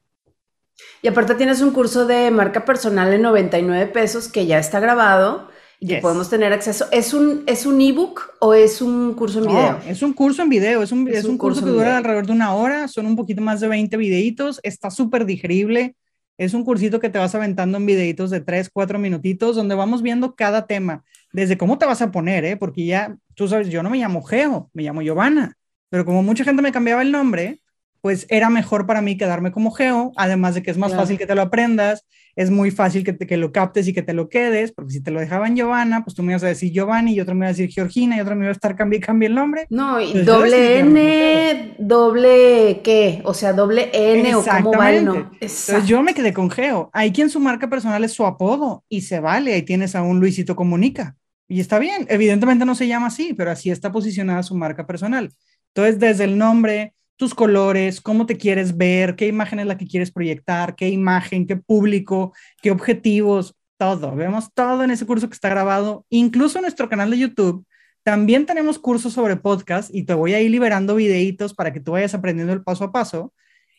Y 1.00 1.08
aparte 1.08 1.34
tienes 1.34 1.62
un 1.62 1.70
curso 1.70 2.04
de 2.06 2.30
marca 2.30 2.66
personal 2.66 3.12
en 3.12 3.22
99 3.22 3.86
pesos 3.86 4.28
que 4.28 4.44
ya 4.44 4.58
está 4.58 4.80
grabado 4.80 5.48
y 5.80 5.96
podemos 5.96 6.30
tener 6.30 6.52
acceso. 6.52 6.86
¿Es 6.90 7.12
un, 7.12 7.44
es 7.46 7.66
un 7.66 7.80
ebook 7.80 8.34
o 8.40 8.54
es 8.54 8.80
un 8.80 9.14
curso 9.14 9.40
en 9.40 9.46
video? 9.46 9.80
Es 9.86 10.02
un 10.02 10.12
curso 10.12 10.42
en 10.42 10.48
video, 10.48 10.82
es 10.82 10.92
un, 10.92 11.08
es 11.08 11.24
un, 11.24 11.38
curso, 11.38 11.64
que 11.64 11.70
dura 11.70 11.98
alrededor 11.98 12.26
de 12.26 12.32
una 12.32 12.54
hora, 12.54 12.88
son 12.88 13.06
un 13.06 13.16
poquito 13.16 13.42
más 13.42 13.60
de 13.60 13.68
20 13.68 13.96
videitos, 13.96 14.60
está 14.62 14.90
súper 14.90 15.26
digerible. 15.26 15.96
Es 16.38 16.52
un 16.52 16.64
cursito 16.64 17.00
que 17.00 17.08
te 17.08 17.18
vas 17.18 17.34
aventando 17.34 17.78
en 17.78 17.86
videitos 17.86 18.30
de 18.30 18.40
3, 18.40 18.68
4 18.70 18.98
minutitos, 18.98 19.56
donde 19.56 19.74
vamos 19.74 20.02
viendo 20.02 20.34
cada 20.34 20.66
tema, 20.66 21.02
desde 21.32 21.56
cómo 21.56 21.78
te 21.78 21.86
vas 21.86 22.02
a 22.02 22.10
poner, 22.10 22.44
¿eh? 22.44 22.56
porque 22.56 22.84
ya, 22.84 23.16
tú 23.34 23.48
sabes, 23.48 23.68
yo 23.68 23.82
no 23.82 23.88
me 23.88 23.98
llamo 23.98 24.22
Geo, 24.22 24.70
me 24.74 24.82
llamo 24.82 25.00
Giovanna, 25.00 25.56
pero 25.88 26.04
como 26.04 26.22
mucha 26.22 26.44
gente 26.44 26.60
me 26.60 26.72
cambiaba 26.72 27.00
el 27.00 27.10
nombre, 27.10 27.62
pues 28.06 28.24
era 28.28 28.50
mejor 28.50 28.86
para 28.86 29.02
mí 29.02 29.16
quedarme 29.16 29.50
como 29.50 29.72
Geo, 29.72 30.12
además 30.14 30.54
de 30.54 30.62
que 30.62 30.70
es 30.70 30.78
más 30.78 30.94
fácil 30.94 31.18
que 31.18 31.26
te 31.26 31.34
lo 31.34 31.42
aprendas, 31.42 32.06
es 32.36 32.52
muy 32.52 32.70
fácil 32.70 33.02
que, 33.02 33.12
te, 33.12 33.26
que 33.26 33.36
lo 33.36 33.50
captes 33.50 33.88
y 33.88 33.92
que 33.92 34.02
te 34.02 34.12
lo 34.12 34.28
quedes, 34.28 34.70
porque 34.70 34.92
si 34.92 35.02
te 35.02 35.10
lo 35.10 35.18
dejaban 35.18 35.56
Giovanna, 35.56 36.04
pues 36.04 36.14
tú 36.14 36.22
me 36.22 36.30
ibas 36.30 36.44
a 36.44 36.46
decir 36.46 36.70
Giovanni 36.70 37.14
y 37.14 37.20
otro 37.20 37.34
me 37.34 37.40
iba 37.40 37.46
a 37.46 37.48
decir 37.48 37.68
Georgina 37.68 38.16
y 38.16 38.20
otro 38.20 38.36
me 38.36 38.42
iba 38.44 38.50
a 38.50 38.52
estar 38.52 38.76
cambie 38.76 39.00
cambie 39.00 39.26
el 39.26 39.34
nombre. 39.34 39.66
No, 39.70 40.00
y 40.00 40.22
doble 40.22 40.78
N, 40.78 41.74
doble 41.80 42.80
qué, 42.84 43.22
o 43.24 43.34
sea, 43.34 43.52
doble 43.52 43.90
N 43.92 44.36
o 44.36 44.44
cómo 44.44 44.74
va 44.74 44.92
el 44.92 44.98
Entonces 45.08 45.86
yo 45.88 46.00
me 46.04 46.14
quedé 46.14 46.32
con 46.32 46.48
Geo. 46.48 46.90
Hay 46.92 47.10
quien 47.10 47.28
su 47.28 47.40
marca 47.40 47.68
personal 47.68 48.04
es 48.04 48.12
su 48.12 48.24
apodo 48.24 48.84
y 48.88 49.00
se 49.00 49.18
vale, 49.18 49.52
ahí 49.52 49.62
tienes 49.62 49.96
a 49.96 50.02
un 50.02 50.20
Luisito 50.20 50.54
Comunica. 50.54 51.16
Y 51.48 51.58
está 51.58 51.80
bien, 51.80 52.06
evidentemente 52.08 52.64
no 52.64 52.76
se 52.76 52.86
llama 52.86 53.08
así, 53.08 53.34
pero 53.34 53.50
así 53.50 53.68
está 53.72 53.90
posicionada 53.90 54.44
su 54.44 54.54
marca 54.54 54.86
personal. 54.86 55.32
Entonces, 55.74 55.98
desde 55.98 56.22
el 56.22 56.38
nombre, 56.38 56.94
tus 57.16 57.34
colores, 57.34 58.00
cómo 58.00 58.26
te 58.26 58.36
quieres 58.36 58.76
ver, 58.76 59.16
qué 59.16 59.26
imagen 59.26 59.58
es 59.60 59.66
la 59.66 59.78
que 59.78 59.86
quieres 59.86 60.12
proyectar, 60.12 60.76
qué 60.76 60.88
imagen, 60.88 61.46
qué 61.46 61.56
público, 61.56 62.32
qué 62.62 62.70
objetivos, 62.70 63.56
todo. 63.78 64.14
Vemos 64.14 64.52
todo 64.54 64.84
en 64.84 64.90
ese 64.90 65.06
curso 65.06 65.28
que 65.28 65.34
está 65.34 65.48
grabado. 65.48 66.04
Incluso 66.10 66.58
en 66.58 66.62
nuestro 66.62 66.88
canal 66.88 67.10
de 67.10 67.18
YouTube 67.18 67.66
también 68.02 68.46
tenemos 68.46 68.78
cursos 68.78 69.12
sobre 69.12 69.36
podcast 69.36 69.92
y 69.92 70.04
te 70.04 70.14
voy 70.14 70.34
a 70.34 70.40
ir 70.40 70.50
liberando 70.50 70.94
videitos 70.94 71.54
para 71.54 71.72
que 71.72 71.80
tú 71.80 71.92
vayas 71.92 72.14
aprendiendo 72.14 72.52
el 72.52 72.62
paso 72.62 72.84
a 72.84 72.92
paso. 72.92 73.32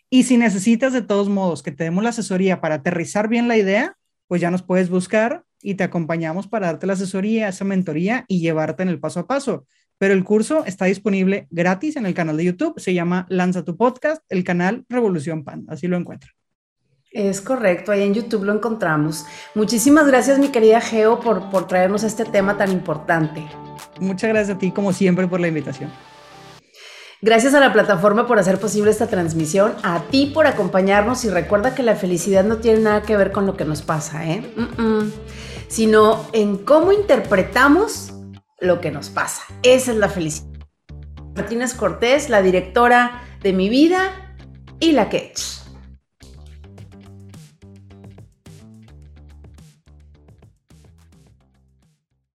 Y 0.10 0.23
si 0.23 0.38
necesitas 0.38 0.93
de 0.93 1.02
todos 1.02 1.30
modos 1.30 1.63
que 1.63 1.71
te 1.71 1.86
demos 1.86 2.04
la 2.04 2.10
asesoría 2.10 2.62
para 2.62 2.76
aterrizar 2.76 3.28
bien 3.30 3.47
la 3.47 3.58
idea, 3.58 3.95
pues 4.28 4.41
ya 4.41 4.52
nos 4.52 4.63
puedes 4.63 4.89
buscar 4.89 5.45
y 5.62 5.76
te 5.76 5.84
acompañamos 5.84 6.47
para 6.47 6.67
darte 6.67 6.88
la 6.88 6.93
asesoría, 6.93 7.47
esa 7.47 7.65
mentoría 7.65 8.26
y 8.28 8.39
llevarte 8.39 8.84
en 8.84 8.89
el 8.89 9.00
paso 9.00 9.21
a 9.21 9.28
paso. 9.28 9.65
Pero 9.98 10.14
el 10.14 10.24
curso 10.24 10.64
está 10.66 10.86
disponible 10.86 11.48
gratis 11.50 11.96
en 11.96 12.06
el 12.06 12.14
canal 12.14 12.38
de 12.38 12.46
YouTube. 12.46 12.80
Se 12.80 12.94
llama 12.94 13.26
Lanza 13.30 13.64
tu 13.64 13.76
podcast, 13.76 14.24
el 14.30 14.44
canal 14.44 14.86
Revolución 14.90 15.44
Pan. 15.44 15.66
Así 15.70 15.88
lo 15.88 15.98
encuentran. 15.98 16.34
Es 17.12 17.42
correcto, 17.42 17.92
ahí 17.92 18.04
en 18.04 18.14
YouTube 18.14 18.44
lo 18.44 18.54
encontramos. 18.54 19.26
Muchísimas 19.56 20.06
gracias, 20.08 20.38
mi 20.38 20.50
querida 20.50 20.82
Geo, 20.82 21.20
por, 21.20 21.50
por 21.50 21.66
traernos 21.66 22.04
este 22.04 22.26
tema 22.26 22.58
tan 22.58 22.72
importante. 22.72 23.44
Muchas 24.00 24.30
gracias 24.30 24.56
a 24.56 24.60
ti, 24.60 24.72
como 24.72 24.94
siempre, 24.94 25.28
por 25.28 25.40
la 25.40 25.48
invitación. 25.48 25.90
Gracias 27.20 27.56
a 27.56 27.60
la 27.60 27.74
plataforma 27.74 28.28
por 28.28 28.38
hacer 28.38 28.60
posible 28.60 28.92
esta 28.92 29.08
transmisión, 29.08 29.74
a 29.82 30.04
ti 30.04 30.30
por 30.32 30.46
acompañarnos 30.46 31.26
y 31.26 31.30
recuerda 31.30 31.74
que 31.74 31.82
la 31.82 31.96
felicidad 31.96 32.44
no 32.44 32.58
tiene 32.58 32.82
nada 32.82 33.02
que 33.02 33.18
ver 33.18 33.32
con 33.32 33.48
lo 33.48 33.58
que 33.58 33.66
nos 33.66 33.82
pasa, 33.82 34.28
¿eh? 34.28 34.44
sino 35.68 36.28
en 36.34 36.58
cómo 36.58 36.92
interpretamos 36.92 38.14
lo 38.60 38.82
que 38.82 38.91
nos 38.91 39.10
pasa. 39.10 39.43
Esa 39.63 39.91
es 39.91 39.98
la 39.98 40.10
felicidad. 40.10 40.48
Martínez 41.36 41.74
Cortés, 41.74 42.30
la 42.30 42.41
directora 42.41 43.22
de 43.41 43.54
mi 43.54 43.70
vida 43.70 44.36
y 44.80 44.93
la 44.93 45.10
Ketch. 45.10 45.67